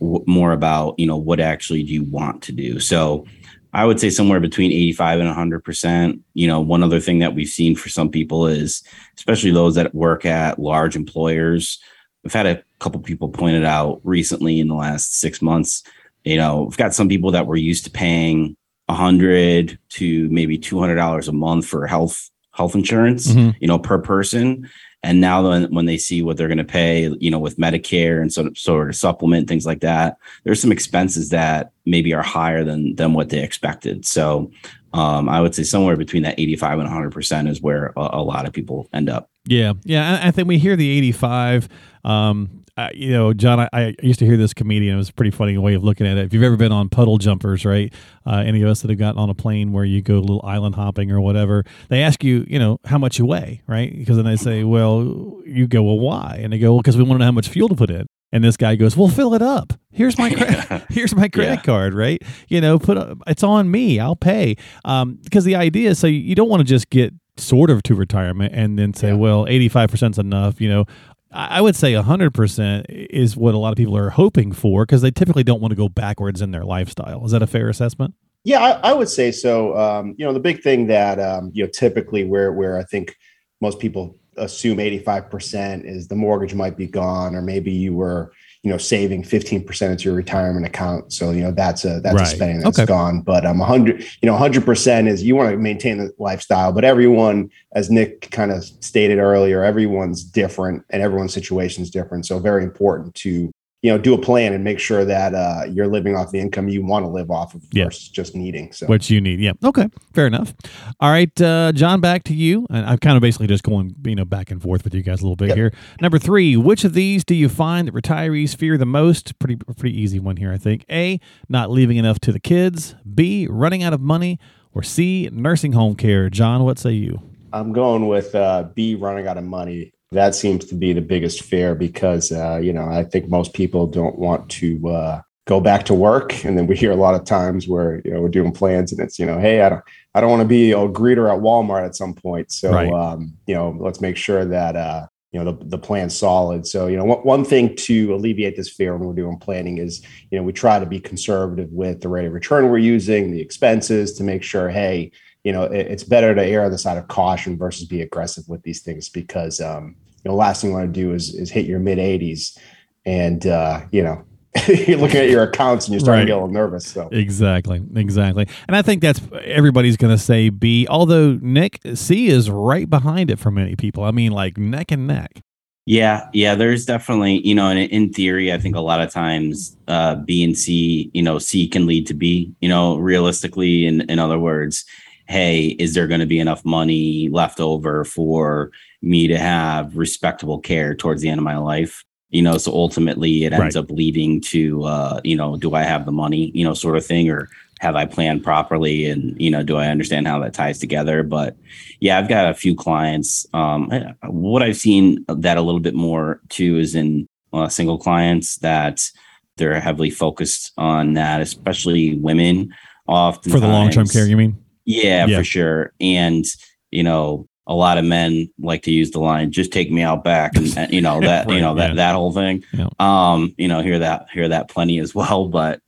w- 0.01 0.24
more 0.27 0.51
about, 0.51 0.95
you 0.98 1.06
know, 1.06 1.15
what 1.18 1.39
actually 1.39 1.83
do 1.83 1.94
you 1.94 2.03
want 2.03 2.42
to 2.44 2.51
do? 2.51 2.80
So, 2.81 3.25
I 3.74 3.86
would 3.86 4.01
say 4.01 4.09
somewhere 4.09 4.42
between 4.42 4.74
85 4.74 5.21
and 5.21 5.30
100%. 5.30 6.19
You 6.33 6.48
know, 6.48 6.59
one 6.59 6.83
other 6.83 7.00
thing 7.00 7.19
that 7.19 7.36
we've 7.36 7.48
seen 7.48 7.74
for 7.77 7.88
some 7.88 8.09
people 8.09 8.45
is, 8.45 8.83
especially 9.18 9.51
those 9.51 9.75
that 9.75 9.95
work 9.95 10.25
at 10.25 10.59
large 10.59 10.98
employers, 10.98 11.80
we've 12.21 12.33
had 12.33 12.48
a 12.48 12.62
couple 12.80 13.00
people 13.00 13.30
pointed 13.30 13.63
out 13.63 14.01
recently 14.03 14.59
in 14.59 14.68
the 14.68 14.75
last 14.75 15.18
six 15.21 15.42
months. 15.42 15.83
You 16.25 16.36
know, 16.36 16.63
we've 16.63 16.75
got 16.75 16.94
some 16.94 17.07
people 17.07 17.31
that 17.31 17.48
were 17.48 17.56
used 17.56 17.86
to 17.86 17.92
paying 17.92 18.57
100 18.88 19.80
to 19.92 20.30
maybe 20.30 20.57
$200 20.57 21.27
a 21.27 21.31
month 21.31 21.65
for 21.65 21.88
health 21.88 22.30
health 22.53 22.75
insurance, 22.75 23.27
Mhm. 23.33 23.56
you 23.62 23.68
know, 23.69 23.80
per 23.80 23.98
person. 24.00 24.69
And 25.03 25.19
now 25.19 25.42
then 25.42 25.74
when 25.74 25.86
they 25.86 25.98
see 25.98 26.21
what 26.21 26.38
they're 26.38 26.48
going 26.48 26.57
to 26.59 26.63
pay, 26.63 27.09
you 27.19 27.31
know, 27.31 27.39
with 27.39 27.57
Medicare 27.57 28.21
and 28.21 28.31
sort 28.31 28.48
of 28.48 28.57
sort 28.57 28.89
of 28.89 28.95
supplement 28.95 29.48
things 29.48 29.65
like 29.65 29.81
that, 29.81 30.18
there's 30.44 30.62
some 30.62 30.71
expenses 30.71 31.30
that 31.30 31.71
maybe 31.86 32.13
are 32.13 32.21
higher 32.21 32.63
than 32.63 32.95
than 32.95 33.13
what 33.13 33.30
they 33.30 33.42
expected. 33.42 34.06
So 34.06 34.51
um, 34.94 35.27
I 35.27 35.42
would 35.42 35.56
say 35.56 35.63
somewhere 35.63 35.95
between 35.95 36.24
that 36.24 36.39
85 36.39 36.74
and 36.74 36.88
100 36.88 37.12
percent 37.12 37.48
is 37.48 37.62
where 37.62 37.94
a, 37.98 38.09
a 38.13 38.24
lot 38.24 38.45
of 38.45 38.53
people 38.53 38.88
end 38.94 39.09
up. 39.09 39.30
Yeah, 39.45 39.74
yeah. 39.83 40.19
I, 40.21 40.27
I 40.27 40.31
think 40.31 40.48
we 40.48 40.59
hear 40.59 40.75
the 40.75 40.89
85. 40.98 41.68
Um, 42.03 42.60
uh, 42.77 42.89
you 42.94 43.12
know, 43.12 43.33
John, 43.33 43.59
I, 43.59 43.69
I 43.73 43.95
used 44.01 44.19
to 44.19 44.25
hear 44.25 44.38
this 44.38 44.53
comedian. 44.53 44.95
It 44.95 44.97
was 44.97 45.09
a 45.09 45.13
pretty 45.13 45.31
funny 45.31 45.57
way 45.57 45.73
of 45.73 45.83
looking 45.83 46.07
at 46.07 46.18
it. 46.18 46.25
If 46.25 46.33
you've 46.33 46.44
ever 46.44 46.57
been 46.57 46.71
on 46.71 46.89
puddle 46.89 47.18
jumpers, 47.18 47.65
right? 47.65 47.94
Uh, 48.25 48.38
any 48.45 48.62
of 48.62 48.69
us 48.69 48.81
that 48.81 48.89
have 48.89 49.00
gotten 49.00 49.19
on 49.19 49.29
a 49.29 49.33
plane 49.33 49.71
where 49.71 49.83
you 49.85 50.01
go 50.01 50.15
a 50.18 50.19
little 50.19 50.41
island 50.44 50.75
hopping 50.75 51.12
or 51.12 51.19
whatever, 51.21 51.63
they 51.89 52.01
ask 52.01 52.23
you, 52.23 52.45
you 52.47 52.57
know, 52.59 52.79
how 52.85 52.97
much 52.97 53.19
you 53.19 53.25
weigh, 53.25 53.62
right? 53.68 53.95
Because 53.95 54.15
then 54.15 54.25
they 54.25 54.38
say, 54.38 54.63
well, 54.63 55.41
you 55.45 55.68
go, 55.68 55.83
well, 55.83 56.00
why? 56.00 56.39
And 56.41 56.53
they 56.53 56.59
go, 56.59 56.73
well, 56.73 56.81
because 56.81 56.97
we 56.97 57.03
want 57.03 57.15
to 57.15 57.19
know 57.19 57.25
how 57.25 57.31
much 57.31 57.50
fuel 57.50 57.68
to 57.69 57.75
put 57.75 57.89
in. 57.91 58.06
And 58.33 58.44
this 58.44 58.56
guy 58.56 58.75
goes, 58.75 58.95
well, 58.95 59.09
fill 59.09 59.33
it 59.33 59.41
up. 59.41 59.74
Here's 59.91 60.17
my 60.17 60.29
credit. 60.33 60.85
here's 60.89 61.13
my 61.13 61.27
credit 61.27 61.56
Yeah. 61.56 61.62
card, 61.63 61.94
right? 61.94 62.21
You 62.47 62.62
know, 62.62 62.79
put 62.79 62.95
a, 62.97 63.17
it's 63.27 63.44
on 63.44 63.69
me. 63.69 64.00
I'll 64.00 64.15
pay. 64.15 64.56
Um, 64.85 65.19
because 65.24 65.44
the 65.44 65.56
idea 65.56 65.89
is 65.89 66.00
so 66.00 66.07
you, 66.07 66.33
don't 66.35 66.47
want 66.47 66.62
to 66.62 66.63
just 66.65 66.89
get 66.89 67.13
sort 67.38 67.69
of 67.69 67.81
to 67.83 67.95
retirement 67.95 68.53
and 68.56 68.77
then 68.79 68.94
say, 68.94 69.09
Yeah. 69.09 69.15
well, 69.15 69.45
85% 69.47 70.12
is 70.12 70.17
enough. 70.17 70.62
You 70.62 70.69
know, 70.69 70.85
I 71.33 71.61
would 71.61 71.75
say 71.75 71.93
100% 71.93 72.85
is 72.89 73.37
what 73.37 73.53
a 73.53 73.57
lot 73.57 73.71
of 73.71 73.77
people 73.77 73.95
are 73.95 74.09
hoping 74.09 74.51
for 74.51 74.85
because 74.85 75.01
they 75.01 75.11
typically 75.11 75.43
don't 75.43 75.61
want 75.61 75.71
to 75.71 75.75
go 75.75 75.87
backwards 75.87 76.41
in 76.41 76.51
their 76.51 76.65
lifestyle. 76.65 77.23
Is 77.25 77.31
that 77.31 77.41
a 77.41 77.47
fair 77.47 77.69
assessment? 77.69 78.13
Yeah, 78.43 78.59
I, 78.59 78.89
I 78.89 78.93
would 78.93 79.07
say 79.07 79.31
so. 79.31 79.77
Um, 79.77 80.15
you 80.17 80.25
know, 80.25 80.33
the 80.33 80.39
big 80.39 80.61
thing 80.61 80.87
that 80.87 81.19
um, 81.19 81.51
you 81.53 81.63
know 81.63 81.69
typically 81.69 82.23
where 82.23 82.51
where 82.51 82.77
I 82.77 82.83
think 82.83 83.15
most 83.61 83.79
people 83.79 84.17
assume 84.37 84.79
eighty 84.79 84.97
five 84.97 85.29
percent 85.29 85.85
is 85.85 86.07
the 86.07 86.15
mortgage 86.15 86.55
might 86.55 86.75
be 86.75 86.87
gone, 86.87 87.35
or 87.35 87.41
maybe 87.41 87.71
you 87.71 87.93
were 87.93 88.33
you 88.63 88.69
know 88.69 88.77
saving 88.77 89.23
fifteen 89.23 89.63
percent 89.63 89.91
into 89.91 90.05
your 90.05 90.13
retirement 90.13 90.65
account. 90.65 91.11
So 91.11 91.31
you 91.31 91.41
know 91.41 91.51
that's 91.51 91.83
a 91.83 91.99
that's 91.99 92.15
Right. 92.15 92.27
a 92.27 92.35
spending 92.35 92.59
that's 92.59 92.77
Okay. 92.77 92.85
gone. 92.85 93.21
But 93.21 93.45
I'm 93.45 93.59
um, 93.61 93.67
hundred 93.67 94.01
you 94.21 94.27
know 94.27 94.37
hundred 94.37 94.65
percent 94.65 95.07
is 95.07 95.23
you 95.23 95.35
want 95.35 95.51
to 95.51 95.57
maintain 95.57 95.97
the 95.97 96.11
lifestyle, 96.19 96.71
but 96.71 96.83
everyone, 96.83 97.49
as 97.73 97.89
Nick 97.89 98.29
kind 98.31 98.51
of 98.51 98.63
stated 98.63 99.17
earlier, 99.17 99.63
everyone's 99.63 100.23
different 100.23 100.83
and 100.91 101.01
everyone's 101.01 101.33
situation 101.33 101.81
is 101.81 101.89
different. 101.89 102.25
So 102.27 102.37
very 102.39 102.63
important 102.63 103.15
to 103.15 103.51
you 103.81 103.91
know 103.91 103.97
do 103.97 104.13
a 104.13 104.17
plan 104.17 104.53
and 104.53 104.63
make 104.63 104.79
sure 104.79 105.03
that 105.05 105.33
uh, 105.33 105.63
you're 105.69 105.87
living 105.87 106.15
off 106.15 106.31
the 106.31 106.39
income 106.39 106.69
you 106.69 106.85
want 106.85 107.03
to 107.03 107.09
live 107.09 107.31
off 107.31 107.55
of 107.55 107.63
Yeah. 107.71 107.85
versus 107.85 108.09
just 108.09 108.35
needing. 108.35 108.71
So 108.71 108.85
What 108.85 109.09
you 109.09 109.19
need. 109.19 109.39
Yeah. 109.39 109.53
Okay. 109.63 109.87
Fair 110.13 110.27
enough. 110.27 110.53
All 110.99 111.09
right, 111.09 111.41
uh, 111.41 111.71
John, 111.73 111.99
back 112.01 112.23
to 112.25 112.33
you. 112.35 112.67
And 112.69 112.85
I'm 112.85 112.99
kind 112.99 113.15
of 113.17 113.21
basically 113.21 113.47
just 113.47 113.63
going, 113.63 113.95
you 114.05 114.15
know, 114.15 114.25
back 114.25 114.51
and 114.51 114.61
forth 114.61 114.83
with 114.83 114.93
you 114.93 115.01
guys 115.01 115.21
a 115.21 115.23
little 115.23 115.35
bit 115.35 115.49
Yep. 115.49 115.57
here. 115.57 115.73
Number 115.99 116.19
three, 116.19 116.55
which 116.57 116.83
of 116.83 116.93
these 116.93 117.23
do 117.23 117.33
you 117.33 117.49
find 117.49 117.87
that 117.87 117.93
retirees 117.95 118.55
fear 118.55 118.77
the 118.77 118.85
most? 118.85 119.37
Pretty, 119.39 119.55
pretty 119.55 119.99
easy 119.99 120.19
one 120.19 120.37
here, 120.37 120.53
I 120.53 120.57
think. 120.57 120.85
A, 120.91 121.19
not 121.49 121.71
leaving 121.71 121.97
enough 121.97 122.19
to 122.21 122.31
the 122.31 122.39
kids. 122.39 122.95
B, 123.13 123.47
running 123.50 123.81
out 123.83 123.93
of 123.93 124.01
money. 124.01 124.39
Or 124.73 124.83
C, 124.83 125.27
nursing 125.33 125.73
home 125.73 125.95
care. 125.95 126.29
John, 126.29 126.63
what 126.63 126.79
say 126.79 126.91
you? 126.91 127.21
I'm 127.51 127.73
going 127.73 128.07
with 128.07 128.33
uh, 128.35 128.69
B 128.73 128.95
running 128.95 129.27
out 129.27 129.38
of 129.38 129.43
money. 129.43 129.91
That 130.13 130.36
seems 130.36 130.65
to 130.65 130.75
be 130.75 130.91
the 130.91 131.01
biggest 131.01 131.41
fear 131.44 131.74
because 131.74 132.34
uh, 132.34 132.58
you 132.58 132.74
know 132.74 132.86
I 132.86 133.03
think 133.06 133.30
most 133.30 133.53
people 133.53 133.88
don't 133.88 134.20
want 134.20 134.50
to 134.51 134.89
uh, 134.89 135.22
go 135.48 135.62
back 135.62 135.86
to 135.86 135.94
work, 135.94 136.44
and 136.44 136.58
then 136.58 136.68
we 136.68 136.75
hear 136.75 136.91
a 136.91 136.98
lot 136.98 137.15
of 137.15 137.24
times 137.24 137.65
where 137.65 138.01
you 138.03 138.12
know 138.12 138.20
we're 138.22 138.27
doing 138.27 138.51
plans 138.51 138.91
and 138.91 139.00
it's 139.00 139.18
you 139.18 139.25
know 139.25 139.39
hey 139.39 139.62
I 139.62 139.70
don't 139.70 139.84
I 140.13 140.20
don't 140.20 140.30
want 140.30 140.41
to 140.41 140.48
be 140.48 140.74
a 140.74 140.89
greeter 140.89 141.34
at 141.34 141.41
Walmart 141.41 141.86
at 141.86 141.96
some 141.96 142.13
point, 142.13 142.51
so 142.51 142.72
Right. 142.72 142.91
um, 142.91 143.38
you 143.48 143.56
know 143.56 143.74
let's 143.80 144.01
make 144.01 144.18
sure 144.18 144.44
that 144.44 144.75
uh, 144.75 145.08
you 145.32 145.41
know 145.41 145.53
the 145.53 145.65
the 145.65 145.77
plan's 145.77 146.18
solid. 146.18 146.68
So 146.68 146.88
you 146.88 146.98
know 146.98 147.06
one, 147.06 147.20
one 147.20 147.46
thing 147.46 147.74
to 147.77 148.13
alleviate 148.13 148.58
this 148.58 148.70
fear 148.70 148.98
when 148.98 149.08
we're 149.08 149.13
doing 149.13 149.38
planning 149.38 149.77
is 149.77 150.06
you 150.30 150.38
know 150.38 150.44
we 150.44 150.51
try 150.51 150.77
to 150.77 150.86
be 150.86 151.00
conservative 151.00 151.72
with 151.72 152.01
the 152.01 152.10
rate 152.10 152.25
of 152.25 152.34
return 152.34 152.70
we're 152.70 152.80
using, 152.80 153.32
the 153.32 153.39
expenses 153.39 154.12
to 154.15 154.25
make 154.25 154.44
sure 154.44 154.70
hey 154.70 155.13
you 155.44 155.51
know, 155.51 155.63
it, 155.63 155.88
it's 155.88 156.03
better 156.03 156.36
to 156.36 156.46
err 156.46 156.65
on 156.65 156.72
the 156.72 156.77
side 156.77 156.98
of 156.98 157.08
caution 157.08 157.58
versus 157.58 157.88
be 157.88 158.01
aggressive 158.01 158.44
with 158.48 158.62
these 158.63 158.82
things 158.82 159.10
because, 159.10 159.60
um, 159.60 159.96
you 160.23 160.31
know, 160.31 160.35
last 160.35 160.61
thing 160.61 160.71
you 160.71 160.75
want 160.75 160.93
to 160.93 160.99
do 160.99 161.13
is, 161.13 161.33
is 161.33 161.49
hit 161.49 161.65
your 161.65 161.79
mid 161.79 161.97
80s 161.97 162.57
and, 163.05 163.45
uh, 163.45 163.81
you 163.91 164.03
know, 164.03 164.23
you're 164.67 164.97
looking 164.97 165.21
at 165.21 165.29
your 165.29 165.43
accounts 165.43 165.85
and 165.85 165.93
you're 165.93 166.01
starting 166.01 166.25
to 166.25 166.31
get 166.31 166.33
a 166.33 166.41
little 166.41 166.53
nervous. 166.53 166.85
So, 166.85 167.07
Exactly, 167.11 167.81
exactly. 167.95 168.47
And 168.67 168.75
I 168.75 168.81
think 168.81 169.01
that's 169.01 169.21
everybody's 169.43 169.95
going 169.95 170.13
to 170.13 170.21
say 170.21 170.49
B, 170.49 170.85
although 170.89 171.39
Nick, 171.41 171.79
C 171.95 172.27
is 172.27 172.49
right 172.49 172.89
behind 172.89 173.31
it 173.31 173.39
for 173.39 173.49
many 173.49 173.75
people. 173.75 174.03
I 174.03 174.11
mean, 174.11 174.33
like 174.33 174.57
neck 174.57 174.91
and 174.91 175.07
neck. 175.07 175.41
Yeah, 175.85 176.27
yeah, 176.33 176.53
there's 176.53 176.85
definitely, 176.85 177.45
you 177.45 177.55
know, 177.55 177.67
and 177.67 177.79
in 177.79 178.13
theory, 178.13 178.53
I 178.53 178.59
think 178.59 178.75
a 178.75 178.81
lot 178.81 179.01
of 179.01 179.09
times 179.09 179.75
uh, 179.87 180.15
B 180.15 180.43
and 180.43 180.55
C, 180.55 181.09
you 181.13 181.23
know, 181.23 181.39
C 181.39 181.67
can 181.67 181.87
lead 181.87 182.05
to 182.07 182.13
B, 182.13 182.53
you 182.61 182.69
know, 182.69 182.97
realistically, 182.97 183.87
in, 183.87 184.01
in 184.01 184.19
other 184.19 184.37
words, 184.37 184.85
hey, 185.27 185.67
is 185.79 185.93
there 185.93 186.07
going 186.07 186.19
to 186.19 186.27
be 186.27 186.39
enough 186.39 186.63
money 186.63 187.29
left 187.29 187.59
over 187.59 188.03
for 188.03 188.69
me 189.01 189.27
to 189.27 189.38
have 189.38 189.96
respectable 189.96 190.60
care 190.60 190.96
towards 190.96 191.22
the 191.22 191.29
end 191.29 191.39
of 191.39 191.43
my 191.43 191.58
life? 191.58 192.03
You 192.29 192.41
know, 192.41 192.58
so 192.58 192.72
ultimately 192.72 193.43
it 193.43 193.53
ends 193.53 193.75
Right. 193.75 193.84
up 193.84 193.91
leading 193.91 194.39
to, 194.41 194.84
uh, 194.84 195.22
you 195.24 195.36
know, 195.36 195.58
do 195.58 195.75
I 195.75 195.84
have 195.84 196.05
the 196.05 196.12
money, 196.12 196.51
you 196.53 196.63
know, 196.63 196.74
sort 196.74 196.96
of 196.96 197.05
thing, 197.05 197.29
or 197.29 197.50
have 197.81 197.96
I 197.96 198.05
planned 198.05 198.43
properly 198.43 199.10
and 199.10 199.36
you 199.41 199.50
know 199.50 199.63
do 199.63 199.75
I 199.75 199.88
understand 199.88 200.27
how 200.27 200.39
that 200.41 200.53
ties 200.53 200.77
together 200.77 201.24
but 201.24 201.58
yeah 202.00 202.20
I've 202.20 202.29
got 202.29 202.48
a 202.48 202.53
few 202.53 202.75
clients 202.75 203.48
um, 203.55 203.89
what 204.27 204.62
I've 204.62 204.77
seen 204.77 205.25
that 205.27 205.58
a 205.58 205.62
little 205.63 205.79
bit 205.79 205.96
more 205.96 206.41
too 206.50 206.77
is 206.77 206.93
in 206.93 207.27
uh, 207.53 207.70
single 207.70 207.98
clients 207.98 208.58
that 208.58 209.10
they're 209.58 209.79
heavily 209.79 210.12
focused 210.12 210.74
on 210.77 211.13
that 211.13 211.41
especially 211.41 212.17
women 212.17 212.72
often 213.08 213.51
for 213.51 213.60
the 213.60 213.67
long-term 213.67 214.08
care 214.08 214.27
you 214.27 214.38
mean 214.38 214.63
yeah, 214.86 215.25
yeah 215.25 215.39
for 215.39 215.43
sure 215.43 215.91
and 216.00 216.46
you 216.91 217.01
know 217.01 217.48
a 217.68 217.75
lot 217.75 217.98
of 217.98 218.06
men 218.06 218.50
like 218.60 218.82
to 218.84 218.91
use 218.91 219.12
the 219.12 219.20
line 219.20 219.51
just 219.51 219.72
take 219.72 219.91
me 219.91 220.01
out 220.01 220.24
back 220.24 220.56
and, 220.56 220.91
you 220.91 221.01
know 221.01 221.20
that 221.22 221.48
right, 221.48 221.56
you 221.56 221.62
know 221.62 221.75
that 221.75 221.89
yeah. 221.89 221.96
that 221.96 222.15
whole 222.15 222.32
thing 222.32 222.63
yeah. 222.74 222.88
um 223.00 223.53
you 223.58 223.68
know 223.68 223.82
hear 223.82 224.00
that 224.00 224.27
hear 224.32 224.48
that 224.48 224.70
plenty 224.70 225.00
as 225.00 225.13
well 225.13 225.48
but 225.48 225.82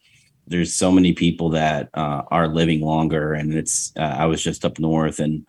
there's 0.47 0.73
so 0.73 0.91
many 0.91 1.13
people 1.13 1.49
that 1.49 1.89
uh, 1.93 2.21
are 2.27 2.47
living 2.47 2.81
longer 2.81 3.33
and 3.33 3.53
it's 3.53 3.93
uh, 3.97 4.15
i 4.17 4.25
was 4.25 4.43
just 4.43 4.65
up 4.65 4.79
north 4.79 5.19
and 5.19 5.45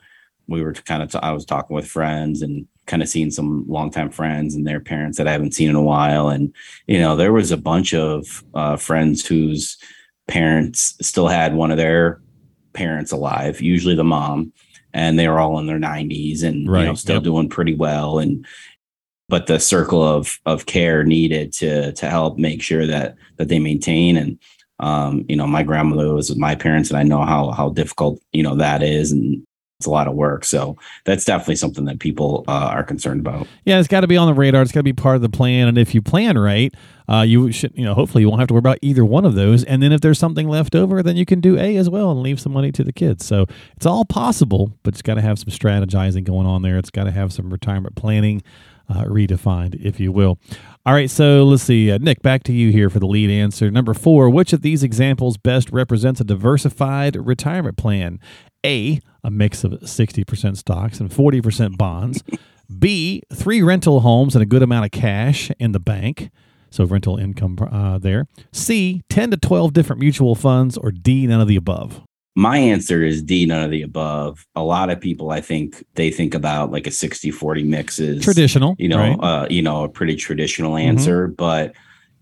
we 0.46 0.62
were 0.62 0.74
kind 0.74 1.02
of 1.02 1.10
t- 1.10 1.18
I 1.22 1.32
was 1.32 1.46
talking 1.46 1.74
with 1.74 1.86
friends 1.86 2.42
and 2.42 2.66
kind 2.86 3.02
of 3.02 3.08
seeing 3.08 3.30
some 3.30 3.64
longtime 3.66 4.10
friends 4.10 4.54
and 4.54 4.66
their 4.66 4.80
parents 4.80 5.18
that 5.18 5.28
i 5.28 5.32
haven't 5.32 5.54
seen 5.54 5.70
in 5.70 5.76
a 5.76 5.82
while 5.82 6.28
and 6.28 6.54
you 6.86 6.98
know 6.98 7.16
there 7.16 7.32
was 7.32 7.50
a 7.50 7.56
bunch 7.56 7.94
of 7.94 8.44
uh, 8.54 8.76
friends 8.76 9.24
whose 9.26 9.78
parents 10.26 10.96
still 11.00 11.28
had 11.28 11.54
one 11.54 11.70
of 11.70 11.76
their 11.76 12.20
parents 12.72 13.12
alive 13.12 13.60
usually 13.60 13.94
the 13.94 14.04
mom 14.04 14.52
and 14.94 15.18
they 15.18 15.28
were 15.28 15.38
all 15.38 15.58
in 15.58 15.66
their 15.66 15.78
90s 15.78 16.42
and 16.42 16.70
right. 16.70 16.80
you 16.80 16.86
know 16.86 16.94
still 16.94 17.16
yep. 17.16 17.24
doing 17.24 17.48
pretty 17.48 17.74
well 17.74 18.18
and 18.18 18.46
but 19.28 19.46
the 19.46 19.58
circle 19.58 20.02
of 20.02 20.40
of 20.46 20.66
care 20.66 21.04
needed 21.04 21.52
to 21.52 21.92
to 21.92 22.08
help 22.08 22.38
make 22.38 22.62
sure 22.62 22.86
that 22.86 23.16
that 23.36 23.48
they 23.48 23.58
maintain 23.58 24.16
and 24.16 24.38
um, 24.80 25.24
you 25.28 25.36
know, 25.36 25.46
my 25.46 25.62
grandmother 25.62 26.12
was 26.14 26.30
with 26.30 26.38
my 26.38 26.54
parents, 26.54 26.90
and 26.90 26.98
I 26.98 27.04
know 27.04 27.22
how 27.22 27.52
how 27.52 27.70
difficult 27.70 28.20
you 28.32 28.42
know 28.42 28.56
that 28.56 28.82
is, 28.82 29.12
and 29.12 29.46
it's 29.78 29.86
a 29.86 29.90
lot 29.90 30.06
of 30.06 30.14
work. 30.14 30.44
So 30.44 30.76
that's 31.04 31.24
definitely 31.24 31.56
something 31.56 31.84
that 31.86 31.98
people 31.98 32.44
uh, 32.46 32.68
are 32.70 32.84
concerned 32.84 33.20
about. 33.20 33.46
Yeah, 33.64 33.78
it's 33.78 33.88
got 33.88 34.00
to 34.00 34.06
be 34.06 34.16
on 34.16 34.28
the 34.28 34.34
radar. 34.34 34.62
It's 34.62 34.72
got 34.72 34.80
to 34.80 34.84
be 34.84 34.92
part 34.92 35.16
of 35.16 35.22
the 35.22 35.28
plan. 35.28 35.68
And 35.68 35.76
if 35.76 35.94
you 35.94 36.00
plan 36.00 36.38
right, 36.38 36.72
uh, 37.08 37.22
you 37.22 37.50
should, 37.50 37.72
you 37.76 37.84
know, 37.84 37.92
hopefully 37.92 38.22
you 38.22 38.28
won't 38.28 38.40
have 38.40 38.48
to 38.48 38.54
worry 38.54 38.60
about 38.60 38.78
either 38.82 39.04
one 39.04 39.24
of 39.24 39.34
those. 39.34 39.64
And 39.64 39.82
then 39.82 39.92
if 39.92 40.00
there's 40.00 40.18
something 40.18 40.48
left 40.48 40.74
over, 40.74 41.02
then 41.02 41.16
you 41.16 41.26
can 41.26 41.40
do 41.40 41.58
A 41.58 41.76
as 41.76 41.90
well 41.90 42.10
and 42.12 42.22
leave 42.22 42.40
some 42.40 42.52
money 42.52 42.70
to 42.72 42.84
the 42.84 42.92
kids. 42.92 43.26
So 43.26 43.46
it's 43.76 43.84
all 43.84 44.04
possible, 44.04 44.72
but 44.84 44.94
it's 44.94 45.02
got 45.02 45.14
to 45.14 45.22
have 45.22 45.38
some 45.38 45.50
strategizing 45.50 46.24
going 46.24 46.46
on 46.46 46.62
there. 46.62 46.78
It's 46.78 46.90
got 46.90 47.04
to 47.04 47.10
have 47.10 47.32
some 47.32 47.50
retirement 47.50 47.96
planning 47.96 48.42
uh, 48.88 49.04
redefined, 49.04 49.74
if 49.84 49.98
you 50.00 50.12
will. 50.12 50.38
All 50.86 50.94
right, 50.94 51.10
so 51.10 51.44
let's 51.44 51.62
see. 51.62 51.90
Uh, 51.90 51.98
Nick, 51.98 52.22
back 52.22 52.42
to 52.44 52.52
you 52.52 52.70
here 52.70 52.90
for 52.90 52.98
the 52.98 53.06
lead 53.06 53.30
answer. 53.30 53.70
Number 53.70 53.94
four, 53.94 54.28
which 54.28 54.52
of 54.52 54.62
these 54.62 54.82
examples 54.82 55.36
best 55.36 55.70
represents 55.70 56.20
a 56.20 56.24
diversified 56.24 57.16
retirement 57.16 57.76
plan? 57.76 58.20
A, 58.64 59.00
a 59.22 59.30
mix 59.30 59.64
of 59.64 59.72
60% 59.72 60.56
stocks 60.56 61.00
and 61.00 61.10
40% 61.10 61.76
bonds. 61.76 62.22
B, 62.78 63.22
three 63.32 63.62
rental 63.62 64.00
homes 64.00 64.34
and 64.34 64.42
a 64.42 64.46
good 64.46 64.62
amount 64.62 64.86
of 64.86 64.90
cash 64.90 65.50
in 65.58 65.72
the 65.72 65.80
bank. 65.80 66.30
So 66.70 66.84
rental 66.84 67.18
income 67.18 67.56
uh, 67.60 67.98
there. 67.98 68.26
C, 68.52 69.02
10 69.08 69.30
to 69.30 69.36
12 69.36 69.72
different 69.72 70.00
mutual 70.00 70.34
funds. 70.34 70.76
Or 70.76 70.90
D, 70.90 71.26
none 71.26 71.40
of 71.40 71.46
the 71.48 71.56
above. 71.56 72.02
My 72.36 72.58
answer 72.58 73.04
is 73.04 73.22
D, 73.22 73.46
none 73.46 73.62
of 73.62 73.70
the 73.70 73.82
above. 73.82 74.44
A 74.56 74.62
lot 74.62 74.90
of 74.90 75.00
people, 75.00 75.30
I 75.30 75.40
think, 75.40 75.84
they 75.94 76.10
think 76.10 76.34
about 76.34 76.72
like 76.72 76.86
a 76.86 76.90
60 76.90 77.30
40 77.30 77.62
mix 77.62 78.00
is 78.00 78.24
traditional, 78.24 78.74
you 78.78 78.88
know, 78.88 78.98
right? 78.98 79.18
uh, 79.20 79.46
you 79.48 79.62
know, 79.62 79.84
a 79.84 79.88
pretty 79.88 80.16
traditional 80.16 80.72
mm-hmm. 80.72 80.88
answer. 80.88 81.28
Mm-hmm. 81.28 81.34
But 81.34 81.74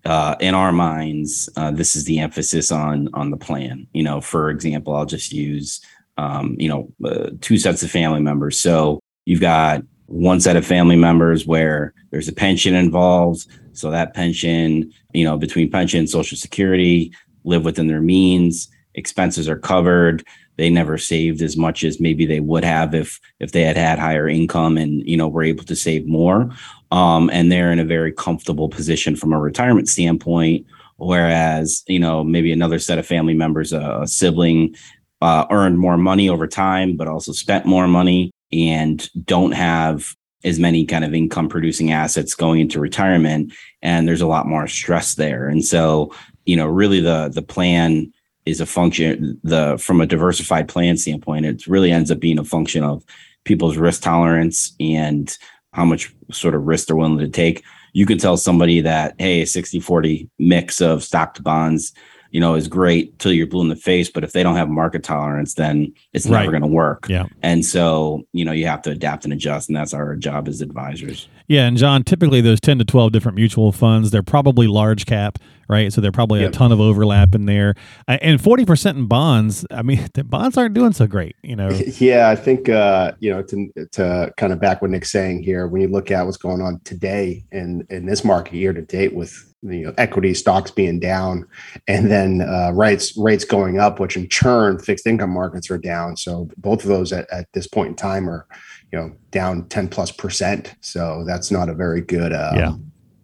uh, 0.05 0.37
in 0.41 0.55
our 0.55 0.71
minds, 0.71 1.49
uh, 1.57 1.71
this 1.71 1.97
is 1.97 2.05
the 2.05 2.19
emphasis 2.19 2.71
on 2.71 3.09
on 3.15 3.31
the 3.31 3.39
plan. 3.39 3.87
You 3.95 4.03
know, 4.03 4.21
for 4.21 4.51
example, 4.51 4.95
I'll 4.95 5.07
just 5.07 5.33
use, 5.33 5.81
um, 6.19 6.57
you 6.59 6.69
know, 6.69 6.93
uh, 7.09 7.31
two 7.41 7.57
sets 7.57 7.83
of 7.83 7.91
family 7.91 8.21
members. 8.21 8.61
So 8.61 9.01
you've 9.25 9.41
got 9.41 9.83
one 10.07 10.41
set 10.41 10.57
of 10.57 10.67
family 10.67 10.97
members 10.97 11.47
where 11.47 11.95
there's 12.11 12.29
a 12.29 12.35
pension 12.35 12.75
involved. 12.75 13.47
So 13.73 13.91
that 13.91 14.13
pension, 14.13 14.93
you 15.15 15.25
know, 15.25 15.39
between 15.39 15.71
pension, 15.71 16.01
and 16.01 16.11
social 16.11 16.37
security, 16.37 17.13
live 17.45 17.65
within 17.65 17.87
their 17.87 18.03
means 18.03 18.69
expenses 18.95 19.49
are 19.49 19.59
covered. 19.59 20.25
They 20.57 20.71
never 20.71 20.99
saved 20.99 21.41
as 21.43 21.57
much 21.57 21.83
as 21.83 22.01
maybe 22.01 22.27
they 22.27 22.41
would 22.41 22.65
have 22.65 22.95
if 22.95 23.19
if 23.41 23.53
they 23.53 23.63
had 23.63 23.77
had 23.77 23.99
higher 23.99 24.29
income 24.29 24.77
and 24.77 25.07
you 25.09 25.17
know 25.17 25.29
were 25.29 25.43
able 25.43 25.65
to 25.65 25.77
save 25.77 26.07
more. 26.07 26.51
Um, 26.91 27.31
and 27.31 27.51
they're 27.51 27.73
in 27.73 27.79
a 27.79 27.85
very 27.85 28.13
comfortable 28.13 28.69
position 28.69 29.17
from 29.17 29.33
a 29.33 29.41
retirement 29.41 29.89
standpoint. 29.89 30.67
Whereas 30.97 31.83
you 31.87 31.99
know 31.99 32.23
maybe 32.23 32.53
another 32.53 32.79
set 32.79 32.99
of 32.99 33.07
family 33.07 33.35
members 33.35 33.73
a, 33.73 34.07
sibling 34.07 34.77
uh, 35.21 35.47
earned 35.51 35.79
more 35.79 35.97
money 35.97 36.29
over 36.29 36.47
time 36.47 36.97
but 36.97 37.09
also 37.09 37.33
spent 37.33 37.65
more 37.65 37.87
money 37.87 38.33
and 38.53 39.09
don't 39.25 39.53
have 39.53 40.15
as 40.45 40.59
many 40.59 40.85
kind 40.85 41.05
of 41.05 41.15
income 41.15 41.49
producing 41.49 41.93
assets 41.93 42.35
going 42.35 42.61
into 42.61 42.81
retirement. 42.81 43.53
And 43.81 44.09
there's 44.09 44.21
a 44.21 44.27
lot 44.27 44.49
more 44.49 44.67
stress 44.67 45.15
there. 45.15 45.49
And 45.49 45.65
so 45.65 46.13
you 46.45 46.57
know 46.57 46.67
really 46.67 47.01
the 47.01 47.31
the 47.33 47.43
plan 47.43 48.13
is 48.47 48.61
a 48.61 48.67
function 48.67 49.41
the 49.43 49.79
from 49.79 50.01
a 50.01 50.07
diversified 50.07 50.69
plan 50.69 50.97
standpoint 50.97 51.47
it 51.47 51.67
really 51.67 51.91
ends 51.91 52.11
up 52.11 52.21
being 52.21 52.39
a 52.39 52.45
function 52.45 52.83
of 52.83 53.05
people's 53.45 53.77
risk 53.77 54.03
tolerance 54.03 54.75
and 54.81 55.39
how 55.73 55.85
much 55.85 56.15
sort 56.31 56.55
of 56.55 56.63
risk 56.65 56.87
they're 56.87 56.97
willing 56.97 57.19
to 57.19 57.29
take 57.29 57.63
you 57.93 58.07
can 58.07 58.19
tell 58.19 58.37
somebody 58.37 58.81
that 58.81 59.15
hey 59.19 59.43
a 59.43 59.47
60 59.47 59.81
40 59.81 60.29
mix 60.39 60.81
of 60.81 61.03
stock 61.03 61.35
to 61.35 61.43
bonds 61.43 61.93
you 62.33 62.41
know, 62.41 62.55
is 62.55 62.67
great 62.67 63.19
till 63.19 63.31
you're 63.31 63.47
blue 63.47 63.61
in 63.61 63.69
the 63.69 63.77
face. 63.77 64.11
But 64.11 64.25
if 64.25 64.33
they 64.33 64.43
don't 64.43 64.57
have 64.57 64.69
market 64.69 65.05
tolerance, 65.05 65.55
then 65.55 65.93
it's 66.15 66.27
right. 66.27 66.41
never 66.41 66.51
going 66.51 66.63
to 66.63 66.67
work. 66.67 67.07
Yeah. 67.09 67.27
And 67.43 67.63
so, 67.63 68.23
you 68.33 68.45
know, 68.45 68.53
you 68.53 68.67
have 68.67 68.81
to 68.83 68.91
adapt 68.91 69.25
and 69.25 69.35
adjust. 69.35 69.69
And 69.69 69.77
that's 69.77 69.93
our 69.93 70.17
job 70.17 70.49
as 70.49 70.63
advisors. 70.63 71.29
Yeah. 71.47 71.67
And 71.67 71.77
John, 71.77 72.03
typically 72.03 72.41
those 72.41 72.59
10 72.61 72.79
to 72.79 72.85
12 72.87 73.13
different 73.13 73.37
mutual 73.37 73.71
funds, 73.71 74.11
they're 74.11 74.23
probably 74.23 74.67
large 74.67 75.05
cap, 75.05 75.39
right? 75.73 75.93
So 75.93 76.01
they're 76.01 76.13
probably 76.13 76.41
yep. 76.41 76.51
a 76.51 76.53
ton 76.53 76.71
of 76.71 76.81
overlap 76.81 77.35
in 77.35 77.47
there. 77.47 77.75
Uh, 78.07 78.19
and 78.21 78.39
40% 78.39 78.95
in 78.95 79.07
bonds, 79.07 79.65
I 79.71 79.83
mean, 79.83 80.07
the 80.15 80.23
bonds 80.23 80.57
aren't 80.57 80.75
doing 80.75 80.93
so 80.93 81.07
great, 81.07 81.35
you 81.43 81.57
know? 81.57 81.71
Yeah. 82.03 82.31
I 82.31 82.37
think, 82.37 82.69
uh, 82.69 83.13
you 83.21 83.31
know, 83.31 83.43
to, 83.43 83.89
to 83.93 84.33
kind 84.37 84.53
of 84.53 84.61
back 84.61 84.83
what 84.83 84.91
Nick's 84.91 85.13
saying 85.13 85.43
here, 85.43 85.67
when 85.69 85.81
you 85.81 85.89
look 85.89 86.11
at 86.11 86.25
what's 86.25 86.37
going 86.37 86.61
on 86.61 86.81
today 86.85 87.45
in, 87.53 87.87
in 87.91 88.07
this 88.07 88.25
market 88.25 88.55
year 88.55 88.73
to 88.73 88.83
date 88.83 89.15
with 89.15 89.33
you 89.63 89.87
know 89.87 89.95
equity 89.97 90.35
stocks 90.35 90.73
being 90.73 90.99
down 90.99 91.47
and 91.87 92.11
then 92.11 92.41
uh, 92.43 92.73
rates 92.75 93.17
rates 93.17 93.45
going 93.45 93.79
up 93.79 94.01
which 94.01 94.17
in 94.17 94.27
turn 94.27 94.77
fixed 94.77 95.07
income 95.07 95.31
markets 95.31 95.71
are 95.71 95.79
down 95.79 96.17
so 96.17 96.49
both 96.57 96.83
of 96.83 96.89
those 96.89 97.13
at, 97.13 97.31
at 97.31 97.47
this 97.53 97.69
point 97.69 97.91
in 97.91 97.95
time 97.95 98.29
are 98.29 98.45
you 98.91 98.99
know 98.99 99.13
down 99.31 99.65
10 99.69 99.87
plus 99.87 100.11
percent 100.11 100.75
so 100.81 101.23
that's 101.25 101.53
not 101.53 101.69
a 101.69 101.75
very 101.75 102.01
good 102.01 102.33
um, 102.33 102.57
yeah 102.57 102.75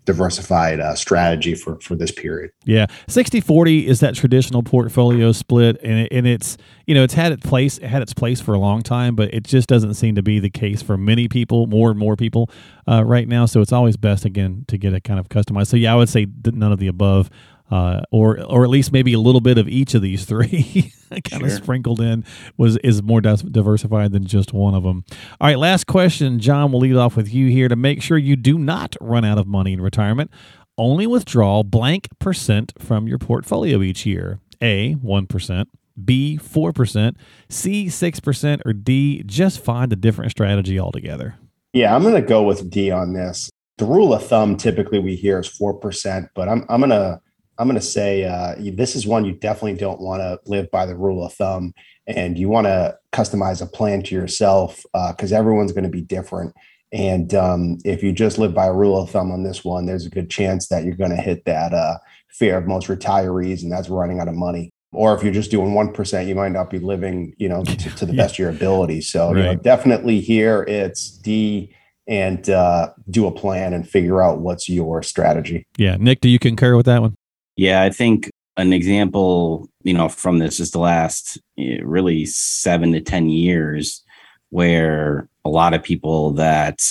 diversified 0.08 0.80
uh, 0.80 0.94
strategy 0.94 1.54
for 1.54 1.78
for 1.80 1.94
this 1.94 2.10
period. 2.10 2.50
Yeah, 2.64 2.86
60-40 3.08 3.84
is 3.84 4.00
that 4.00 4.14
traditional 4.14 4.62
portfolio 4.62 5.32
split, 5.32 5.78
and 5.82 5.98
it, 6.00 6.08
and 6.10 6.26
it's 6.26 6.56
you 6.86 6.94
know 6.94 7.04
it's 7.04 7.12
had 7.12 7.30
its 7.30 7.44
place 7.44 7.76
it 7.76 7.88
had 7.88 8.00
its 8.00 8.14
place 8.14 8.40
for 8.40 8.54
a 8.54 8.58
long 8.58 8.80
time, 8.80 9.14
but 9.14 9.32
it 9.34 9.44
just 9.44 9.68
doesn't 9.68 9.94
seem 9.94 10.14
to 10.14 10.22
be 10.22 10.38
the 10.38 10.48
case 10.48 10.80
for 10.80 10.96
many 10.96 11.28
people, 11.28 11.66
more 11.66 11.90
and 11.90 11.98
more 11.98 12.16
people 12.16 12.50
uh, 12.88 13.04
right 13.04 13.28
now. 13.28 13.44
So 13.44 13.60
it's 13.60 13.72
always 13.72 13.98
best 13.98 14.24
again 14.24 14.64
to 14.68 14.78
get 14.78 14.94
it 14.94 15.04
kind 15.04 15.20
of 15.20 15.28
customized. 15.28 15.66
So 15.66 15.76
yeah, 15.76 15.92
I 15.92 15.96
would 15.96 16.08
say 16.08 16.26
none 16.46 16.72
of 16.72 16.78
the 16.78 16.86
above 16.86 17.28
uh, 17.70 18.00
or 18.10 18.42
or 18.44 18.64
at 18.64 18.70
least 18.70 18.92
maybe 18.92 19.12
a 19.12 19.18
little 19.18 19.40
bit 19.40 19.58
of 19.58 19.68
each 19.68 19.94
of 19.94 20.02
these 20.02 20.24
three 20.26 20.92
kind 21.10 21.42
sure. 21.42 21.46
of 21.46 21.52
sprinkled 21.52 22.00
in 22.00 22.24
was 22.56 22.76
is 22.78 23.02
more 23.02 23.20
diversified 23.20 24.12
than 24.12 24.26
just 24.26 24.52
one 24.52 24.74
of 24.74 24.82
them. 24.82 25.04
All 25.40 25.48
right, 25.48 25.58
last 25.58 25.86
question, 25.86 26.38
John. 26.38 26.72
We'll 26.72 26.80
lead 26.80 26.96
off 26.96 27.16
with 27.16 27.32
you 27.32 27.48
here 27.48 27.68
to 27.68 27.76
make 27.76 28.02
sure 28.02 28.18
you 28.18 28.36
do 28.36 28.58
not 28.58 28.96
run 29.00 29.24
out 29.24 29.38
of 29.38 29.46
money 29.46 29.72
in 29.72 29.80
retirement. 29.80 30.30
Only 30.76 31.06
withdraw 31.06 31.62
blank 31.62 32.08
percent 32.18 32.72
from 32.78 33.08
your 33.08 33.18
portfolio 33.18 33.82
each 33.82 34.06
year. 34.06 34.40
A 34.62 34.92
one 34.94 35.26
percent. 35.26 35.68
B 36.04 36.38
4%, 36.40 37.16
C 37.48 37.86
6%, 37.86 38.62
or 38.64 38.72
D 38.72 39.22
just 39.26 39.58
find 39.64 39.92
a 39.92 39.96
different 39.96 40.30
strategy 40.30 40.78
altogether? 40.78 41.34
Yeah, 41.72 41.94
I'm 41.94 42.02
going 42.02 42.14
to 42.14 42.22
go 42.22 42.44
with 42.44 42.70
D 42.70 42.92
on 42.92 43.14
this. 43.14 43.50
The 43.78 43.84
rule 43.84 44.14
of 44.14 44.24
thumb 44.24 44.56
typically 44.56 44.98
we 45.00 45.16
hear 45.16 45.40
is 45.40 45.48
4%, 45.48 46.28
but 46.34 46.48
I'm, 46.48 46.64
I'm 46.68 46.80
going 46.80 46.90
to 46.90 47.20
I'm 47.58 47.66
going 47.66 47.80
to 47.80 47.84
say 47.84 48.24
uh, 48.24 48.54
this 48.74 48.94
is 48.94 49.06
one 49.06 49.24
you 49.24 49.32
definitely 49.32 49.74
don't 49.74 50.00
want 50.00 50.20
to 50.20 50.38
live 50.46 50.70
by 50.70 50.86
the 50.86 50.96
rule 50.96 51.24
of 51.24 51.32
thumb, 51.32 51.74
and 52.06 52.38
you 52.38 52.48
want 52.48 52.66
to 52.66 52.96
customize 53.12 53.60
a 53.60 53.66
plan 53.66 54.02
to 54.04 54.14
yourself 54.14 54.84
because 54.92 55.32
uh, 55.32 55.36
everyone's 55.36 55.72
going 55.72 55.84
to 55.84 55.90
be 55.90 56.00
different. 56.00 56.54
And 56.92 57.34
um, 57.34 57.78
if 57.84 58.02
you 58.02 58.12
just 58.12 58.38
live 58.38 58.54
by 58.54 58.66
a 58.66 58.72
rule 58.72 59.00
of 59.00 59.10
thumb 59.10 59.30
on 59.30 59.42
this 59.42 59.64
one, 59.64 59.86
there's 59.86 60.06
a 60.06 60.10
good 60.10 60.30
chance 60.30 60.68
that 60.68 60.84
you're 60.84 60.94
going 60.94 61.10
to 61.10 61.16
hit 61.16 61.44
that 61.44 61.74
uh, 61.74 61.98
fear 62.30 62.56
of 62.56 62.66
most 62.66 62.86
retirees, 62.86 63.62
and 63.62 63.72
that's 63.72 63.88
running 63.88 64.20
out 64.20 64.28
of 64.28 64.34
money. 64.34 64.70
Or 64.92 65.14
if 65.14 65.22
you're 65.22 65.34
just 65.34 65.50
doing 65.50 65.74
one 65.74 65.92
percent, 65.92 66.28
you 66.28 66.34
might 66.34 66.52
not 66.52 66.70
be 66.70 66.78
living, 66.78 67.34
you 67.36 67.48
know, 67.48 67.64
to, 67.64 67.76
to 67.76 68.06
the 68.06 68.12
yeah. 68.14 68.22
best 68.22 68.36
of 68.36 68.38
your 68.38 68.50
ability. 68.50 69.02
So, 69.02 69.32
right. 69.32 69.36
you 69.36 69.42
know, 69.42 69.54
definitely 69.56 70.20
here 70.20 70.62
it's 70.62 71.10
D 71.10 71.74
and 72.06 72.48
uh, 72.48 72.90
do 73.10 73.26
a 73.26 73.30
plan 73.30 73.74
and 73.74 73.86
figure 73.86 74.22
out 74.22 74.40
what's 74.40 74.68
your 74.68 75.02
strategy. 75.02 75.66
Yeah, 75.76 75.96
Nick, 75.98 76.20
do 76.20 76.28
you 76.30 76.38
concur 76.38 76.74
with 76.74 76.86
that 76.86 77.02
one? 77.02 77.16
Yeah, 77.58 77.82
I 77.82 77.90
think 77.90 78.30
an 78.56 78.72
example 78.72 79.68
you 79.88 79.94
know, 79.94 80.10
from 80.10 80.38
this 80.38 80.60
is 80.60 80.72
the 80.72 80.78
last 80.78 81.38
eh, 81.58 81.78
really 81.82 82.26
seven 82.26 82.92
to 82.92 83.00
10 83.00 83.30
years 83.30 84.04
where 84.50 85.30
a 85.46 85.48
lot 85.48 85.72
of 85.72 85.82
people 85.82 86.32
that, 86.32 86.82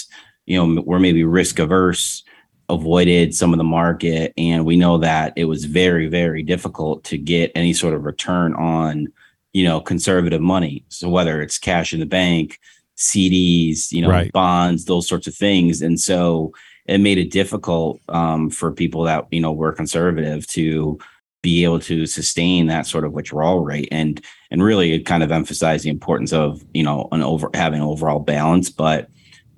you 0.47 0.57
know, 0.57 0.81
were 0.81 1.00
maybe 1.00 1.24
risk 1.24 1.59
averse 1.59 2.24
avoided 2.69 3.36
some 3.36 3.53
of 3.53 3.59
the 3.59 3.63
market. 3.63 4.33
And 4.36 4.65
we 4.65 4.75
know 4.75 4.97
that 4.97 5.33
it 5.36 5.45
was 5.45 5.65
very, 5.65 6.07
very 6.07 6.41
difficult 6.41 7.03
to 7.05 7.19
get 7.19 7.51
any 7.53 7.71
sort 7.71 7.93
of 7.93 8.03
return 8.03 8.55
on, 8.55 9.09
you 9.53 9.63
know, 9.63 9.79
conservative 9.79 10.41
money. 10.41 10.83
So 10.89 11.07
whether 11.07 11.39
it's 11.43 11.59
cash 11.59 11.93
in 11.93 12.00
the 12.00 12.07
bank, 12.07 12.59
CDs, 12.97 13.91
you 13.91 14.01
know, 14.01 14.09
Right. 14.09 14.31
bonds, 14.31 14.86
those 14.86 15.07
sorts 15.07 15.27
of 15.27 15.36
things. 15.36 15.83
And 15.83 16.00
so 16.00 16.51
it 16.88 17.00
made 17.00 17.17
it 17.17 17.32
difficult 17.32 18.00
um, 18.10 18.50
for 18.50 18.72
people 18.72 19.03
that, 19.03 19.27
you 19.32 19.41
know, 19.41 19.51
were 19.51 19.74
conservative 19.74 20.48
to 20.48 20.98
be 21.44 21.63
able 21.63 21.79
to 21.79 22.06
sustain 22.06 22.67
that 22.67 22.88
sort 22.88 23.06
of 23.06 23.13
withdrawal 23.13 23.63
rate. 23.63 23.88
And 23.91 24.22
and 24.50 24.63
really 24.63 24.94
it 24.94 25.06
kind 25.06 25.24
of 25.24 25.32
emphasized 25.32 25.86
the 25.86 25.89
importance 25.89 26.34
of, 26.34 26.63
you 26.74 26.84
know, 26.84 27.08
an 27.12 27.22
over 27.22 27.50
having 27.53 27.82
overall 27.82 28.20
balance. 28.20 28.70
But 28.70 29.10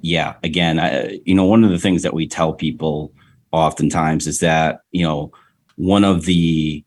yeah, 0.02 0.36
again, 0.44 0.80
I, 0.80 1.20
you 1.26 1.36
know, 1.36 1.46
one 1.46 1.64
of 1.64 1.72
the 1.72 1.80
things 1.80 2.04
that 2.04 2.14
we 2.14 2.28
tell 2.28 2.54
people 2.54 3.14
oftentimes 3.52 4.28
is 4.28 4.40
that, 4.40 4.82
you 4.92 5.04
know, 5.04 5.32
one 5.76 6.04
of 6.04 6.26
the 6.26 6.84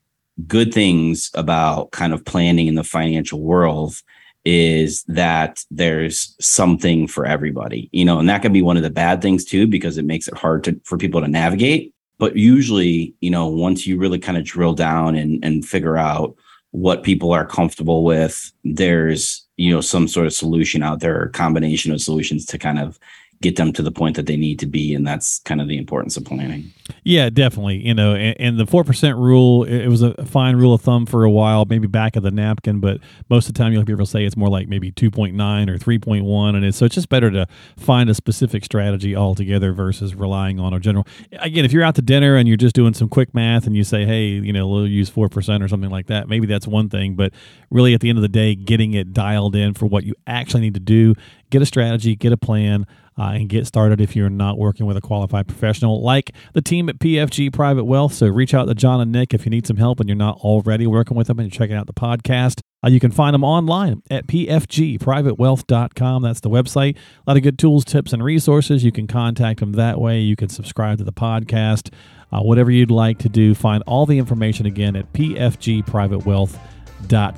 good 0.46 0.72
things 0.72 1.30
about 1.34 1.90
kind 1.92 2.12
of 2.12 2.24
planning 2.24 2.66
in 2.66 2.74
the 2.74 2.84
financial 2.84 3.40
world 3.40 4.00
is 4.44 5.04
that 5.04 5.64
there's 5.70 6.34
something 6.40 7.06
for 7.06 7.24
everybody, 7.24 7.88
you 7.92 8.04
know, 8.04 8.18
and 8.18 8.28
that 8.28 8.42
can 8.42 8.52
be 8.52 8.62
one 8.62 8.76
of 8.76 8.82
the 8.82 8.90
bad 8.90 9.22
things 9.22 9.44
too, 9.44 9.66
because 9.66 9.98
it 9.98 10.04
makes 10.04 10.26
it 10.28 10.34
hard 10.34 10.64
to, 10.64 10.80
for 10.84 10.98
people 10.98 11.20
to 11.20 11.28
navigate. 11.28 11.94
But 12.18 12.36
usually, 12.36 13.14
you 13.20 13.30
know, 13.30 13.48
once 13.48 13.86
you 13.86 13.98
really 13.98 14.18
kind 14.18 14.38
of 14.38 14.44
drill 14.44 14.74
down 14.74 15.16
and, 15.16 15.44
and 15.44 15.64
figure 15.64 15.96
out 15.96 16.34
what 16.70 17.02
people 17.02 17.32
are 17.32 17.46
comfortable 17.46 18.02
with, 18.02 18.52
there's, 18.64 19.46
you 19.56 19.72
know, 19.72 19.80
some 19.80 20.08
sort 20.08 20.26
of 20.26 20.32
solution 20.32 20.82
out 20.82 21.00
there, 21.00 21.20
or 21.20 21.28
combination 21.28 21.92
of 21.92 22.00
solutions 22.00 22.46
to 22.46 22.58
kind 22.58 22.78
of 22.78 22.98
get 23.42 23.56
them 23.56 23.72
to 23.74 23.82
the 23.82 23.92
point 23.92 24.16
that 24.16 24.26
they 24.26 24.36
need 24.36 24.58
to 24.60 24.66
be. 24.66 24.94
And 24.94 25.06
that's 25.06 25.40
kind 25.40 25.60
of 25.60 25.68
the 25.68 25.76
importance 25.76 26.16
of 26.16 26.24
planning. 26.24 26.72
Yeah, 27.04 27.30
definitely. 27.30 27.86
You 27.86 27.94
know, 27.94 28.14
and, 28.14 28.40
and 28.40 28.58
the 28.58 28.66
four 28.66 28.84
percent 28.84 29.16
rule, 29.18 29.64
it, 29.64 29.88
was 29.88 30.02
a 30.02 30.24
fine 30.24 30.56
rule 30.56 30.74
of 30.74 30.80
thumb 30.80 31.06
for 31.06 31.24
a 31.24 31.30
while, 31.30 31.64
maybe 31.64 31.86
back 31.86 32.16
of 32.16 32.22
the 32.22 32.30
napkin, 32.30 32.80
but 32.80 33.00
most 33.28 33.48
of 33.48 33.54
the 33.54 33.58
time 33.58 33.72
you'll 33.72 33.82
hear 33.82 33.86
people 33.86 34.06
say 34.06 34.24
it's 34.24 34.36
more 34.36 34.48
like 34.48 34.68
maybe 34.68 34.90
two 34.90 35.10
point 35.10 35.34
nine 35.34 35.68
or 35.68 35.78
three 35.78 35.98
point 35.98 36.24
one, 36.24 36.54
and 36.54 36.64
it's 36.64 36.76
so 36.76 36.86
it's 36.86 36.94
just 36.94 37.08
better 37.08 37.30
to 37.30 37.46
find 37.76 38.08
a 38.08 38.14
specific 38.14 38.64
strategy 38.64 39.14
altogether 39.16 39.72
versus 39.72 40.14
relying 40.14 40.60
on 40.60 40.72
a 40.72 40.80
general. 40.80 41.06
Again, 41.32 41.64
if 41.64 41.72
you're 41.72 41.84
out 41.84 41.96
to 41.96 42.02
dinner 42.02 42.36
and 42.36 42.46
you're 42.46 42.56
just 42.56 42.74
doing 42.74 42.94
some 42.94 43.08
quick 43.08 43.34
math 43.34 43.66
and 43.66 43.76
you 43.76 43.84
say, 43.84 44.04
hey, 44.04 44.26
you 44.26 44.52
know, 44.52 44.68
we'll 44.68 44.86
use 44.86 45.08
four 45.08 45.28
percent 45.28 45.62
or 45.62 45.68
something 45.68 45.90
like 45.90 46.06
that, 46.06 46.28
maybe 46.28 46.46
that's 46.46 46.66
one 46.66 46.88
thing, 46.88 47.14
but 47.14 47.32
really 47.70 47.94
at 47.94 48.00
the 48.00 48.08
end 48.08 48.18
of 48.18 48.22
the 48.22 48.28
day, 48.28 48.54
getting 48.54 48.94
it 48.94 49.12
dialed 49.12 49.56
in 49.56 49.74
for 49.74 49.86
what 49.86 50.04
you 50.04 50.14
actually 50.26 50.60
need 50.60 50.74
to 50.74 50.80
do, 50.80 51.14
get 51.50 51.62
a 51.62 51.66
strategy, 51.66 52.14
get 52.14 52.32
a 52.32 52.36
plan 52.36 52.86
uh, 53.18 53.32
and 53.34 53.48
get 53.48 53.66
started 53.66 54.00
if 54.00 54.16
you're 54.16 54.30
not 54.30 54.58
working 54.58 54.86
with 54.86 54.96
a 54.96 55.00
qualified 55.00 55.46
professional 55.46 56.02
like 56.02 56.32
the 56.54 56.62
team 56.62 56.88
at 56.88 56.98
PFG 56.98 57.52
Private 57.52 57.84
Wealth. 57.84 58.14
So 58.14 58.26
reach 58.28 58.54
out 58.54 58.66
to 58.66 58.74
John 58.74 59.00
and 59.00 59.12
Nick 59.12 59.34
if 59.34 59.44
you 59.44 59.50
need 59.50 59.66
some 59.66 59.76
help 59.76 60.00
and 60.00 60.08
you're 60.08 60.16
not 60.16 60.38
already 60.38 60.86
working 60.86 61.16
with 61.16 61.26
them 61.26 61.38
and 61.38 61.50
you're 61.50 61.58
checking 61.58 61.76
out 61.76 61.86
the 61.86 61.92
podcast. 61.92 62.60
Uh, 62.84 62.88
you 62.88 62.98
can 62.98 63.12
find 63.12 63.32
them 63.34 63.44
online 63.44 64.02
at 64.10 64.26
pfgprivatewealth.com. 64.26 66.22
That's 66.22 66.40
the 66.40 66.50
website. 66.50 66.96
A 66.96 67.30
lot 67.30 67.36
of 67.36 67.42
good 67.42 67.58
tools, 67.58 67.84
tips, 67.84 68.12
and 68.12 68.24
resources. 68.24 68.82
You 68.82 68.90
can 68.90 69.06
contact 69.06 69.60
them 69.60 69.72
that 69.72 70.00
way. 70.00 70.18
You 70.20 70.34
can 70.34 70.48
subscribe 70.48 70.98
to 70.98 71.04
the 71.04 71.12
podcast. 71.12 71.92
Uh, 72.32 72.40
whatever 72.40 72.70
you'd 72.70 72.90
like 72.90 73.18
to 73.18 73.28
do, 73.28 73.54
find 73.54 73.84
all 73.86 74.06
the 74.06 74.18
information 74.18 74.66
again 74.66 74.96
at 74.96 75.12
pfgprivatewealth.com 75.12 76.81